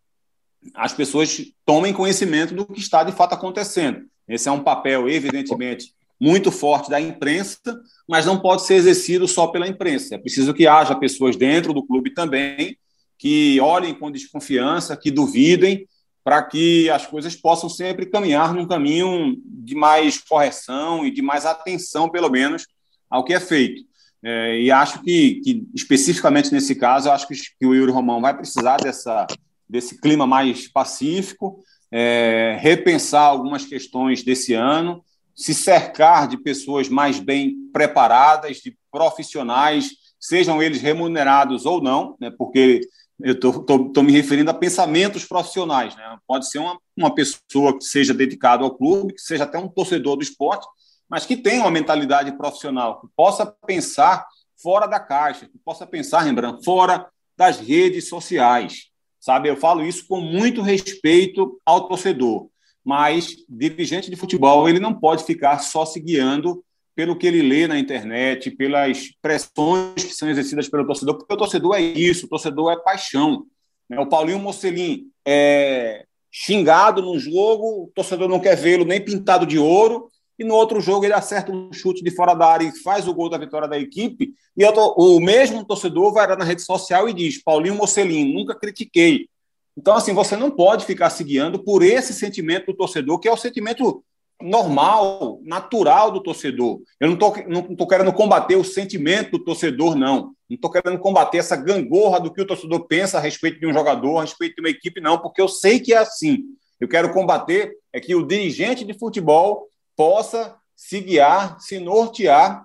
as 0.74 0.93
pessoas 0.93 1.38
tomem 1.65 1.93
conhecimento 1.93 2.54
do 2.54 2.65
que 2.65 2.80
está 2.80 3.04
de 3.04 3.12
fato 3.12 3.34
acontecendo. 3.34 4.06
Esse 4.28 4.50
é 4.50 4.52
um 4.52 4.63
papel, 4.63 5.10
evidentemente, 5.10 5.93
muito 6.20 6.52
forte 6.52 6.89
da 6.89 7.00
imprensa, 7.00 7.60
mas 8.08 8.26
não 8.26 8.39
pode 8.39 8.65
ser 8.65 8.76
exercido 8.76 9.28
só 9.28 9.48
pela 9.48 9.67
imprensa. 9.67 10.15
É 10.15 10.17
preciso 10.17 10.54
que 10.54 10.67
haja 10.67 10.96
pessoas 10.96 11.36
dentro 11.36 11.74
do 11.74 11.86
clube 11.86 12.13
também 12.13 12.78
que 13.20 13.60
olhem 13.60 13.96
com 13.96 14.12
desconfiança, 14.12 14.96
que 14.96 15.10
duvidem, 15.10 15.88
para 16.28 16.44
que 16.44 16.90
as 16.90 17.06
coisas 17.06 17.38
possam 17.38 17.70
sempre 17.70 18.06
caminhar 18.06 18.54
num 18.54 18.68
caminho 18.68 19.42
de 19.46 19.74
mais 19.74 20.18
correção 20.18 21.06
e 21.06 21.10
de 21.10 21.22
mais 21.22 21.46
atenção, 21.46 22.10
pelo 22.10 22.30
menos, 22.30 22.68
ao 23.10 23.24
que 23.24 23.34
é 23.34 23.40
feito. 23.40 23.86
É, 24.22 24.60
e 24.60 24.70
acho 24.70 25.02
que, 25.04 25.36
que, 25.36 25.66
especificamente 25.74 26.52
nesse 26.52 26.76
caso, 26.76 27.10
acho 27.10 27.30
que, 27.30 27.34
que, 27.34 27.66
o 27.66 27.74
Yuri 27.74 27.94
Romão 27.94 28.20
vai 28.20 28.36
precisar 28.36 28.76
dessa, 28.76 29.26
desse 29.70 30.02
clima 30.02 30.28
mais 30.28 30.68
pacífico, 30.68 31.63
é, 31.90 32.58
repensar 32.60 33.24
algumas 33.24 33.63
questões 33.63 34.22
desse 34.22 34.54
ano, 34.54 35.02
se 35.34 35.54
cercar 35.54 36.28
de 36.28 36.36
pessoas 36.36 36.90
mais 36.90 37.22
bem 37.22 37.56
preparadas, 37.72 38.58
de 38.58 38.78
profissionais, 38.92 39.92
sejam 40.20 40.62
eles 40.62 40.82
remunerados 40.82 41.66
ou 41.66 41.82
não, 41.82 42.18
né, 42.20 42.30
porque 42.38 42.82
eu 43.20 43.34
estou 43.34 44.04
me 44.04 44.12
referindo 44.12 44.52
a 44.52 44.54
pensamentos 44.54 45.26
profissionais. 45.26 45.96
Né? 45.96 46.18
Pode 46.28 46.50
ser 46.50 46.60
uma, 46.60 46.80
uma 46.96 47.14
pessoa 47.14 47.78
que 47.78 47.84
seja 47.84 48.14
dedicada 48.14 48.64
ao 48.64 48.76
clube, 48.76 49.14
que 49.14 49.22
seja 49.22 49.44
até 49.44 49.58
um 49.58 49.68
torcedor 49.68 50.18
do 50.18 50.24
esporte, 50.24 50.68
mas 51.10 51.26
que 51.26 51.38
tenha 51.38 51.62
uma 51.62 51.72
mentalidade 51.72 52.32
profissional, 52.38 53.02
que 53.02 53.08
possa 53.16 53.46
pensar 53.66 54.26
fora 54.62 54.88
da 54.88 55.00
caixa, 55.00 55.48
que 55.48 55.58
possa 55.58 55.86
pensar, 55.86 56.22
Rembrandt, 56.22 56.64
fora 56.64 57.08
das 57.36 57.60
redes 57.60 58.10
sociais. 58.10 58.90
Sabe, 59.20 59.50
eu 59.50 59.58
falo 59.58 59.84
isso 59.84 60.08
com 60.08 60.22
muito 60.22 60.62
respeito 60.62 61.60
ao 61.66 61.88
torcedor, 61.88 62.50
mas 62.84 63.36
dirigente 63.50 64.10
de 64.10 64.16
futebol, 64.16 64.70
ele 64.70 64.80
não 64.80 64.94
pode 64.94 65.24
ficar 65.24 65.60
só 65.60 65.86
se 65.86 66.00
guiando 66.00 66.64
pelo 66.98 67.16
que 67.16 67.28
ele 67.28 67.44
lê 67.44 67.68
na 67.68 67.78
internet, 67.78 68.50
pelas 68.50 69.12
pressões 69.22 70.04
que 70.04 70.16
são 70.16 70.28
exercidas 70.28 70.68
pelo 70.68 70.84
torcedor, 70.84 71.16
porque 71.16 71.32
o 71.32 71.38
torcedor 71.38 71.76
é 71.76 71.80
isso, 71.80 72.26
o 72.26 72.30
torcedor 72.30 72.72
é 72.72 72.76
paixão. 72.76 73.46
Né? 73.88 74.00
O 74.00 74.08
Paulinho 74.08 74.40
Mocelin 74.40 75.04
é 75.24 76.06
xingado 76.32 77.04
num 77.04 77.20
jogo, 77.20 77.84
o 77.84 77.92
torcedor 77.94 78.28
não 78.28 78.40
quer 78.40 78.58
vê-lo 78.58 78.84
nem 78.84 79.00
pintado 79.00 79.46
de 79.46 79.60
ouro, 79.60 80.10
e 80.40 80.44
no 80.44 80.56
outro 80.56 80.82
jogo 80.82 81.06
ele 81.06 81.14
acerta 81.14 81.52
um 81.52 81.72
chute 81.72 82.04
de 82.04 82.10
fora 82.10 82.34
da 82.34 82.48
área 82.48 82.66
e 82.66 82.76
faz 82.80 83.08
o 83.08 83.14
gol 83.14 83.30
da 83.30 83.38
vitória 83.38 83.68
da 83.68 83.78
equipe, 83.78 84.34
e 84.58 84.66
o 84.66 85.20
mesmo 85.20 85.64
torcedor 85.64 86.12
vai 86.12 86.28
lá 86.28 86.36
na 86.36 86.46
rede 86.46 86.64
social 86.64 87.08
e 87.08 87.14
diz: 87.14 87.44
Paulinho 87.44 87.76
Mocelin, 87.76 88.34
nunca 88.34 88.56
critiquei. 88.56 89.30
Então, 89.78 89.94
assim, 89.94 90.16
você 90.16 90.36
não 90.36 90.50
pode 90.50 90.84
ficar 90.84 91.12
se 91.12 91.24
guiando 91.24 91.64
por 91.64 91.84
esse 91.84 92.12
sentimento 92.12 92.66
do 92.66 92.74
torcedor, 92.76 93.20
que 93.20 93.28
é 93.28 93.32
o 93.32 93.38
sentimento 93.38 94.04
normal, 94.41 95.39
natural 95.43 96.12
do 96.12 96.21
torcedor. 96.21 96.80
Eu 97.00 97.08
não 97.08 97.13
estou 97.15 97.36
não 97.47 97.76
tô 97.76 97.88
querendo 97.88 98.13
combater 98.13 98.56
o 98.56 98.63
sentimento 98.63 99.32
do 99.32 99.43
torcedor, 99.43 99.95
não. 99.95 100.34
Não 100.50 100.56
estou 100.56 100.71
querendo 100.71 101.00
combater 101.00 101.39
essa 101.39 101.56
gangorra 101.56 102.19
do 102.19 102.32
que 102.32 102.41
o 102.41 102.47
torcedor 102.47 102.88
pensa 102.88 103.17
a 103.17 103.21
respeito 103.21 103.60
de 103.60 103.67
um 103.67 103.73
jogador, 103.73 104.19
a 104.19 104.21
respeito 104.21 104.56
de 104.56 104.62
uma 104.62 104.69
equipe, 104.69 105.02
não, 105.02 105.17
porque 105.17 105.41
eu 105.41 105.47
sei 105.47 105.80
que 105.80 105.93
é 105.93 105.97
assim. 105.97 106.43
Eu 106.80 106.88
quero 106.88 107.13
combater 107.13 107.76
é 107.91 108.00
que 108.00 108.13
o 108.15 108.26
dirigente 108.26 108.86
de 108.86 108.93
futebol 108.93 109.67
possa 109.95 110.56
se 110.76 111.02
guiar, 111.02 111.60
se 111.60 111.80
nortear 111.80 112.63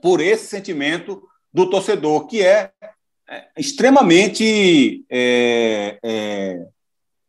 por 0.00 0.20
esse 0.20 0.46
sentimento 0.46 1.22
do 1.52 1.68
torcedor, 1.68 2.26
que 2.26 2.42
é, 2.42 2.70
é 3.28 3.48
extremamente 3.58 5.04
é, 5.10 5.98
é, 6.02 6.66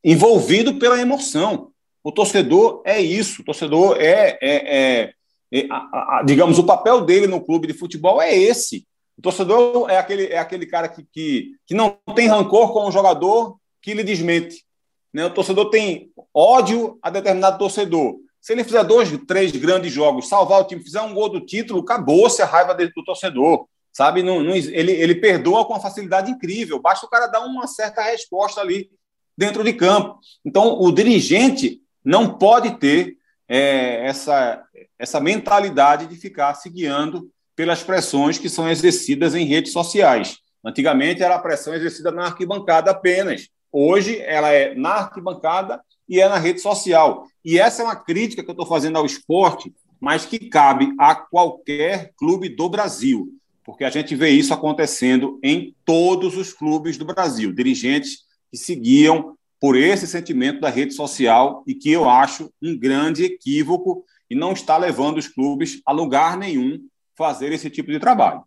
envolvido 0.04 0.80
pela 0.80 1.02
emoção. 1.02 1.71
O 2.04 2.12
torcedor 2.12 2.82
é 2.86 3.00
isso, 3.00 3.42
o 3.42 3.46
torcedor 3.46 3.98
é, 4.00 4.38
é, 4.42 5.02
é, 5.02 5.14
é 5.52 5.68
a, 5.70 6.20
a, 6.20 6.24
digamos, 6.24 6.58
o 6.58 6.66
papel 6.66 7.02
dele 7.02 7.28
no 7.28 7.42
clube 7.42 7.68
de 7.68 7.74
futebol 7.74 8.22
é 8.22 8.36
esse. 8.36 8.86
O 9.18 9.22
torcedor 9.22 9.90
é 9.90 9.98
aquele, 9.98 10.28
é 10.28 10.40
aquele 10.40 10.66
cara 10.66 10.90
que, 10.90 11.06
que, 11.12 11.52
que 11.66 11.76
não 11.76 11.98
tem 12.16 12.28
rancor 12.28 12.74
com 12.74 12.88
o 12.88 12.92
jogador 12.92 13.58
que 13.82 13.94
lhe 13.94 14.04
desmente. 14.04 14.66
Né? 15.14 15.26
O 15.26 15.34
torcedor 15.34 15.70
tem 15.70 16.12
ódio 16.34 16.98
a 17.02 17.10
determinado 17.10 17.60
torcedor. 17.60 18.16
Se 18.40 18.54
ele 18.54 18.64
fizer 18.64 18.84
dois, 18.84 19.10
três 19.28 19.52
grandes 19.52 19.94
jogos, 19.94 20.28
salvar 20.28 20.62
o 20.62 20.64
time, 20.64 20.84
fizer 20.84 21.02
um 21.02 21.14
gol 21.14 21.30
do 21.30 21.42
título, 21.42 21.82
acabou-se 21.82 22.42
a 22.42 22.46
raiva 22.46 22.74
dele 22.74 22.92
do 22.96 23.04
torcedor. 23.04 23.68
Sabe? 23.94 24.24
Não, 24.24 24.42
não, 24.42 24.56
ele, 24.56 24.94
ele 24.94 25.16
perdoa 25.16 25.66
com 25.66 25.74
uma 25.74 25.82
facilidade 25.82 26.32
incrível. 26.32 26.82
Basta 26.82 27.06
o 27.06 27.10
cara 27.10 27.28
dar 27.28 27.42
uma 27.42 27.68
certa 27.68 28.02
resposta 28.02 28.62
ali 28.62 28.90
dentro 29.38 29.64
de 29.64 29.74
campo. 29.74 30.18
Então, 30.46 30.82
o 30.82 30.92
dirigente 30.92 31.82
não 32.04 32.38
pode 32.38 32.78
ter 32.78 33.18
é, 33.48 34.06
essa, 34.06 34.64
essa 34.98 35.20
mentalidade 35.20 36.08
de 36.08 36.16
ficar 36.16 36.54
se 36.56 36.70
guiando 36.70 37.30
pelas 37.56 37.84
pressões 37.84 38.38
que 38.38 38.50
são 38.50 38.70
exercidas 38.70 39.36
em 39.36 39.46
redes 39.46 39.72
sociais. 39.72 40.40
Antigamente 40.64 41.24
era 41.24 41.36
a 41.36 41.40
pressão 41.40 41.74
exercida 41.74 42.12
na 42.12 42.26
arquibancada 42.26 42.92
apenas. 42.92 43.50
Hoje 43.72 44.20
ela 44.22 44.50
é 44.50 44.76
na 44.76 44.92
arquibancada 44.92 45.82
e 46.08 46.20
é 46.20 46.28
na 46.28 46.38
rede 46.38 46.60
social. 46.60 47.28
E 47.44 47.60
essa 47.60 47.82
é 47.82 47.86
uma 47.86 47.96
crítica 47.96 48.44
que 48.44 48.50
eu 48.50 48.54
estou 48.54 48.66
fazendo 48.66 48.98
ao 48.98 49.06
esporte, 49.06 49.74
mas 50.00 50.26
que 50.26 50.40
cabe 50.40 50.94
a 51.00 51.16
qualquer 51.16 52.12
clube 52.18 52.50
do 52.50 52.70
Brasil, 52.70 53.30
porque 53.64 53.84
a 53.84 53.90
gente 53.90 54.16
vê 54.16 54.30
isso 54.30 54.54
acontecendo 54.54 55.40
em 55.44 55.76
todos 55.86 56.36
os 56.36 56.54
clubes 56.54 56.98
do 56.98 57.06
Brasil. 57.06 57.54
Dirigentes 57.54 58.20
que 58.50 58.58
seguiam 58.58 59.38
por 59.62 59.78
esse 59.78 60.08
sentimento 60.08 60.60
da 60.60 60.70
rede 60.70 60.92
social 60.92 61.64
e 61.68 61.76
que 61.76 61.92
eu 61.92 62.10
acho 62.10 62.52
um 62.60 62.76
grande 62.76 63.26
equívoco 63.26 64.04
e 64.28 64.34
não 64.34 64.54
está 64.54 64.76
levando 64.76 65.20
os 65.20 65.28
clubes 65.28 65.80
a 65.86 65.92
lugar 65.92 66.36
nenhum 66.36 66.84
fazer 67.16 67.52
esse 67.52 67.70
tipo 67.70 67.92
de 67.92 68.00
trabalho. 68.00 68.44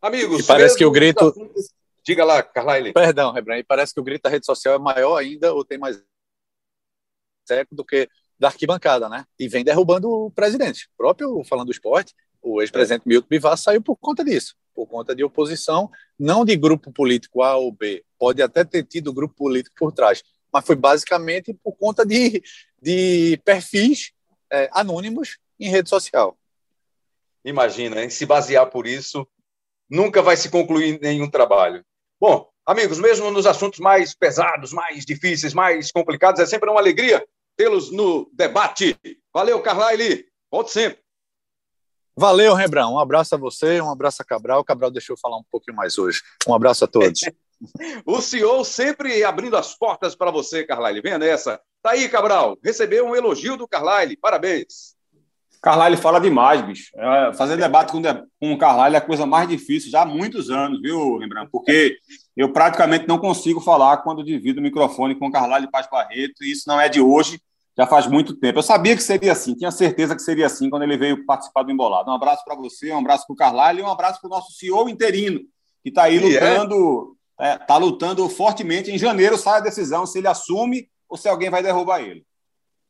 Amigos, 0.00 0.44
e 0.44 0.46
parece 0.46 0.78
que 0.78 0.84
o 0.84 0.90
grito. 0.92 1.34
Diga 2.04 2.24
lá, 2.24 2.40
Carlyle. 2.44 2.92
Perdão, 2.92 3.32
Rebran, 3.32 3.58
e 3.58 3.64
parece 3.64 3.92
que 3.92 3.98
o 3.98 4.04
grito 4.04 4.22
da 4.22 4.30
rede 4.30 4.46
social 4.46 4.76
é 4.76 4.78
maior 4.78 5.16
ainda 5.16 5.52
ou 5.52 5.64
tem 5.64 5.76
mais 5.76 6.00
eco 7.50 7.74
do 7.74 7.84
que 7.84 8.08
da 8.38 8.48
arquibancada, 8.48 9.08
né? 9.08 9.24
E 9.36 9.48
vem 9.48 9.64
derrubando 9.64 10.08
o 10.08 10.30
presidente. 10.30 10.88
O 10.94 10.96
próprio, 10.96 11.42
falando 11.42 11.66
do 11.66 11.72
esporte, 11.72 12.14
o 12.40 12.62
ex-presidente 12.62 13.02
Milton 13.04 13.26
Bivar 13.28 13.56
saiu 13.56 13.82
por 13.82 13.96
conta 13.96 14.24
disso, 14.24 14.54
por 14.78 14.86
conta 14.86 15.12
de 15.12 15.24
oposição, 15.24 15.90
não 16.16 16.44
de 16.44 16.54
grupo 16.54 16.92
político 16.92 17.42
A 17.42 17.56
ou 17.56 17.72
B, 17.72 18.04
pode 18.16 18.40
até 18.40 18.64
ter 18.64 18.84
tido 18.84 19.12
grupo 19.12 19.34
político 19.34 19.74
por 19.76 19.90
trás, 19.90 20.22
mas 20.52 20.64
foi 20.64 20.76
basicamente 20.76 21.52
por 21.52 21.72
conta 21.72 22.06
de, 22.06 22.40
de 22.80 23.40
perfis 23.44 24.12
é, 24.48 24.70
anônimos 24.70 25.38
em 25.58 25.68
rede 25.68 25.88
social. 25.88 26.38
Imagina, 27.44 28.04
hein? 28.04 28.08
se 28.08 28.24
basear 28.24 28.70
por 28.70 28.86
isso, 28.86 29.26
nunca 29.90 30.22
vai 30.22 30.36
se 30.36 30.48
concluir 30.48 31.00
nenhum 31.00 31.28
trabalho. 31.28 31.84
Bom, 32.20 32.48
amigos, 32.64 33.00
mesmo 33.00 33.32
nos 33.32 33.46
assuntos 33.46 33.80
mais 33.80 34.14
pesados, 34.14 34.72
mais 34.72 35.04
difíceis, 35.04 35.52
mais 35.52 35.90
complicados, 35.90 36.40
é 36.40 36.46
sempre 36.46 36.70
uma 36.70 36.78
alegria 36.78 37.26
tê-los 37.56 37.90
no 37.90 38.30
debate. 38.32 38.96
Valeu, 39.34 39.60
Carlyle. 39.60 40.24
Volte 40.48 40.70
sempre. 40.70 41.00
Valeu, 42.18 42.52
Rebrão. 42.52 42.94
Um 42.94 42.98
abraço 42.98 43.36
a 43.36 43.38
você, 43.38 43.80
um 43.80 43.92
abraço 43.92 44.20
a 44.20 44.24
Cabral. 44.24 44.58
O 44.58 44.64
Cabral 44.64 44.90
deixou 44.90 45.14
eu 45.14 45.20
falar 45.20 45.36
um 45.36 45.44
pouquinho 45.48 45.76
mais 45.76 45.96
hoje. 45.98 46.20
Um 46.48 46.52
abraço 46.52 46.84
a 46.84 46.88
todos. 46.88 47.20
o 48.04 48.20
senhor 48.20 48.64
sempre 48.64 49.22
abrindo 49.22 49.56
as 49.56 49.72
portas 49.78 50.16
para 50.16 50.32
você, 50.32 50.64
Carlyle. 50.64 51.00
Venha 51.00 51.16
nessa. 51.16 51.60
Tá 51.80 51.92
aí, 51.92 52.08
Cabral. 52.08 52.58
Recebeu 52.60 53.06
um 53.06 53.14
elogio 53.14 53.56
do 53.56 53.68
Carlyle. 53.68 54.16
Parabéns. 54.16 54.96
Carlyle 55.62 55.96
fala 55.96 56.20
demais, 56.20 56.60
bicho. 56.60 56.90
É, 56.96 57.32
fazer 57.34 57.56
debate 57.56 57.92
com, 57.92 58.02
com 58.02 58.52
o 58.52 58.58
Carlyle 58.58 58.96
é 58.96 58.98
a 58.98 59.00
coisa 59.00 59.24
mais 59.24 59.48
difícil 59.48 59.88
já 59.88 60.02
há 60.02 60.06
muitos 60.06 60.50
anos, 60.50 60.82
viu, 60.82 61.18
Rembrandt? 61.18 61.50
Porque 61.52 61.98
eu 62.36 62.52
praticamente 62.52 63.06
não 63.06 63.18
consigo 63.18 63.60
falar 63.60 63.98
quando 63.98 64.24
divido 64.24 64.58
o 64.58 64.62
microfone 64.62 65.14
com 65.14 65.28
o 65.28 65.32
Carlyle 65.32 65.70
Paz 65.70 65.88
Barreto, 65.88 66.42
e 66.42 66.50
isso 66.50 66.64
não 66.66 66.80
é 66.80 66.88
de 66.88 67.00
hoje, 67.00 67.40
já 67.78 67.86
faz 67.86 68.08
muito 68.08 68.34
tempo. 68.34 68.58
Eu 68.58 68.62
sabia 68.62 68.96
que 68.96 69.02
seria 69.02 69.30
assim, 69.30 69.54
tinha 69.54 69.70
certeza 69.70 70.16
que 70.16 70.22
seria 70.22 70.46
assim 70.46 70.68
quando 70.68 70.82
ele 70.82 70.98
veio 70.98 71.24
participar 71.24 71.62
do 71.62 71.70
Embolado. 71.70 72.10
Um 72.10 72.14
abraço 72.14 72.44
para 72.44 72.56
você, 72.56 72.90
um 72.92 72.98
abraço 72.98 73.24
para 73.24 73.34
o 73.34 73.36
Carlyle 73.36 73.80
e 73.80 73.82
um 73.84 73.90
abraço 73.90 74.20
para 74.20 74.26
o 74.26 74.30
nosso 74.30 74.52
CEO 74.52 74.88
interino, 74.88 75.38
que 75.82 75.90
está 75.90 76.04
aí 76.04 76.16
é? 76.16 76.20
lutando, 76.20 77.16
está 77.30 77.46
é? 77.46 77.58
tá 77.58 77.76
lutando 77.76 78.28
fortemente. 78.28 78.90
Em 78.90 78.98
janeiro 78.98 79.38
sai 79.38 79.58
a 79.58 79.62
decisão 79.62 80.04
se 80.04 80.18
ele 80.18 80.26
assume 80.26 80.90
ou 81.08 81.16
se 81.16 81.28
alguém 81.28 81.50
vai 81.50 81.62
derrubar 81.62 82.00
ele. 82.00 82.26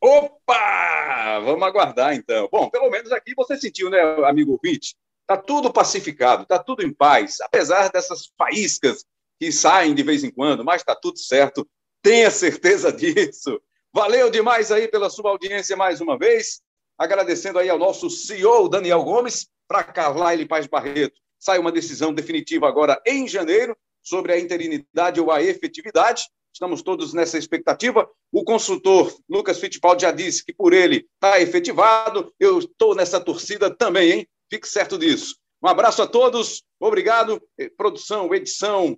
Opa! 0.00 1.40
Vamos 1.44 1.62
aguardar 1.68 2.14
então. 2.14 2.48
Bom, 2.50 2.70
pelo 2.70 2.88
menos 2.88 3.12
aqui 3.12 3.34
você 3.36 3.58
sentiu, 3.58 3.90
né, 3.90 4.00
amigo 4.24 4.52
ouvinte? 4.52 4.96
Tá 5.26 5.36
tudo 5.36 5.70
pacificado, 5.70 6.46
tá 6.46 6.58
tudo 6.58 6.82
em 6.82 6.94
paz, 6.94 7.42
apesar 7.42 7.90
dessas 7.90 8.32
faíscas 8.38 9.04
que 9.38 9.52
saem 9.52 9.94
de 9.94 10.02
vez 10.02 10.24
em 10.24 10.30
quando, 10.30 10.64
mas 10.64 10.82
tá 10.82 10.94
tudo 10.94 11.18
certo. 11.18 11.68
Tenha 12.00 12.30
certeza 12.30 12.90
disso. 12.94 13.60
Valeu 13.98 14.30
demais 14.30 14.70
aí 14.70 14.86
pela 14.86 15.10
sua 15.10 15.30
audiência 15.30 15.76
mais 15.76 16.00
uma 16.00 16.16
vez. 16.16 16.60
Agradecendo 16.96 17.58
aí 17.58 17.68
ao 17.68 17.76
nosso 17.76 18.08
CEO 18.08 18.68
Daniel 18.68 19.02
Gomes, 19.02 19.48
para 19.66 19.82
Carlyle 19.82 20.46
Paz 20.46 20.68
Barreto. 20.68 21.18
Sai 21.36 21.58
uma 21.58 21.72
decisão 21.72 22.14
definitiva 22.14 22.68
agora 22.68 23.02
em 23.04 23.26
janeiro 23.26 23.76
sobre 24.00 24.32
a 24.32 24.38
interinidade 24.38 25.20
ou 25.20 25.32
a 25.32 25.42
efetividade. 25.42 26.28
Estamos 26.54 26.80
todos 26.80 27.12
nessa 27.12 27.38
expectativa. 27.38 28.08
O 28.30 28.44
consultor 28.44 29.12
Lucas 29.28 29.58
Fittipaldi 29.58 30.02
já 30.02 30.12
disse 30.12 30.44
que 30.44 30.54
por 30.54 30.72
ele 30.72 31.08
está 31.14 31.40
efetivado. 31.40 32.32
Eu 32.38 32.60
estou 32.60 32.94
nessa 32.94 33.18
torcida 33.18 33.68
também, 33.68 34.12
hein? 34.12 34.28
Fique 34.48 34.68
certo 34.68 34.96
disso. 34.96 35.34
Um 35.60 35.66
abraço 35.66 36.02
a 36.02 36.06
todos. 36.06 36.62
Obrigado. 36.78 37.42
Produção, 37.76 38.32
edição, 38.32 38.96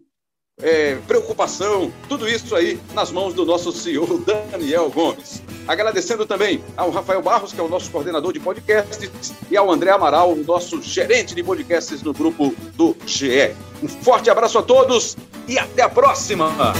é, 0.62 0.96
preocupação, 1.06 1.92
tudo 2.08 2.28
isso 2.28 2.54
aí 2.54 2.80
nas 2.94 3.10
mãos 3.10 3.34
do 3.34 3.44
nosso 3.44 3.72
CEO 3.72 4.18
Daniel 4.18 4.90
Gomes. 4.90 5.42
Agradecendo 5.66 6.26
também 6.26 6.62
ao 6.76 6.90
Rafael 6.90 7.22
Barros, 7.22 7.52
que 7.52 7.60
é 7.60 7.62
o 7.62 7.68
nosso 7.68 7.90
coordenador 7.90 8.32
de 8.32 8.40
podcasts, 8.40 9.32
e 9.50 9.56
ao 9.56 9.70
André 9.70 9.90
Amaral, 9.90 10.32
o 10.32 10.44
nosso 10.44 10.80
gerente 10.82 11.34
de 11.34 11.42
podcasts 11.42 12.02
no 12.02 12.12
grupo 12.12 12.54
do 12.74 12.96
GE. 13.06 13.54
Um 13.82 13.88
forte 13.88 14.30
abraço 14.30 14.58
a 14.58 14.62
todos 14.62 15.16
e 15.46 15.58
até 15.58 15.82
a 15.82 15.88
próxima! 15.88 16.72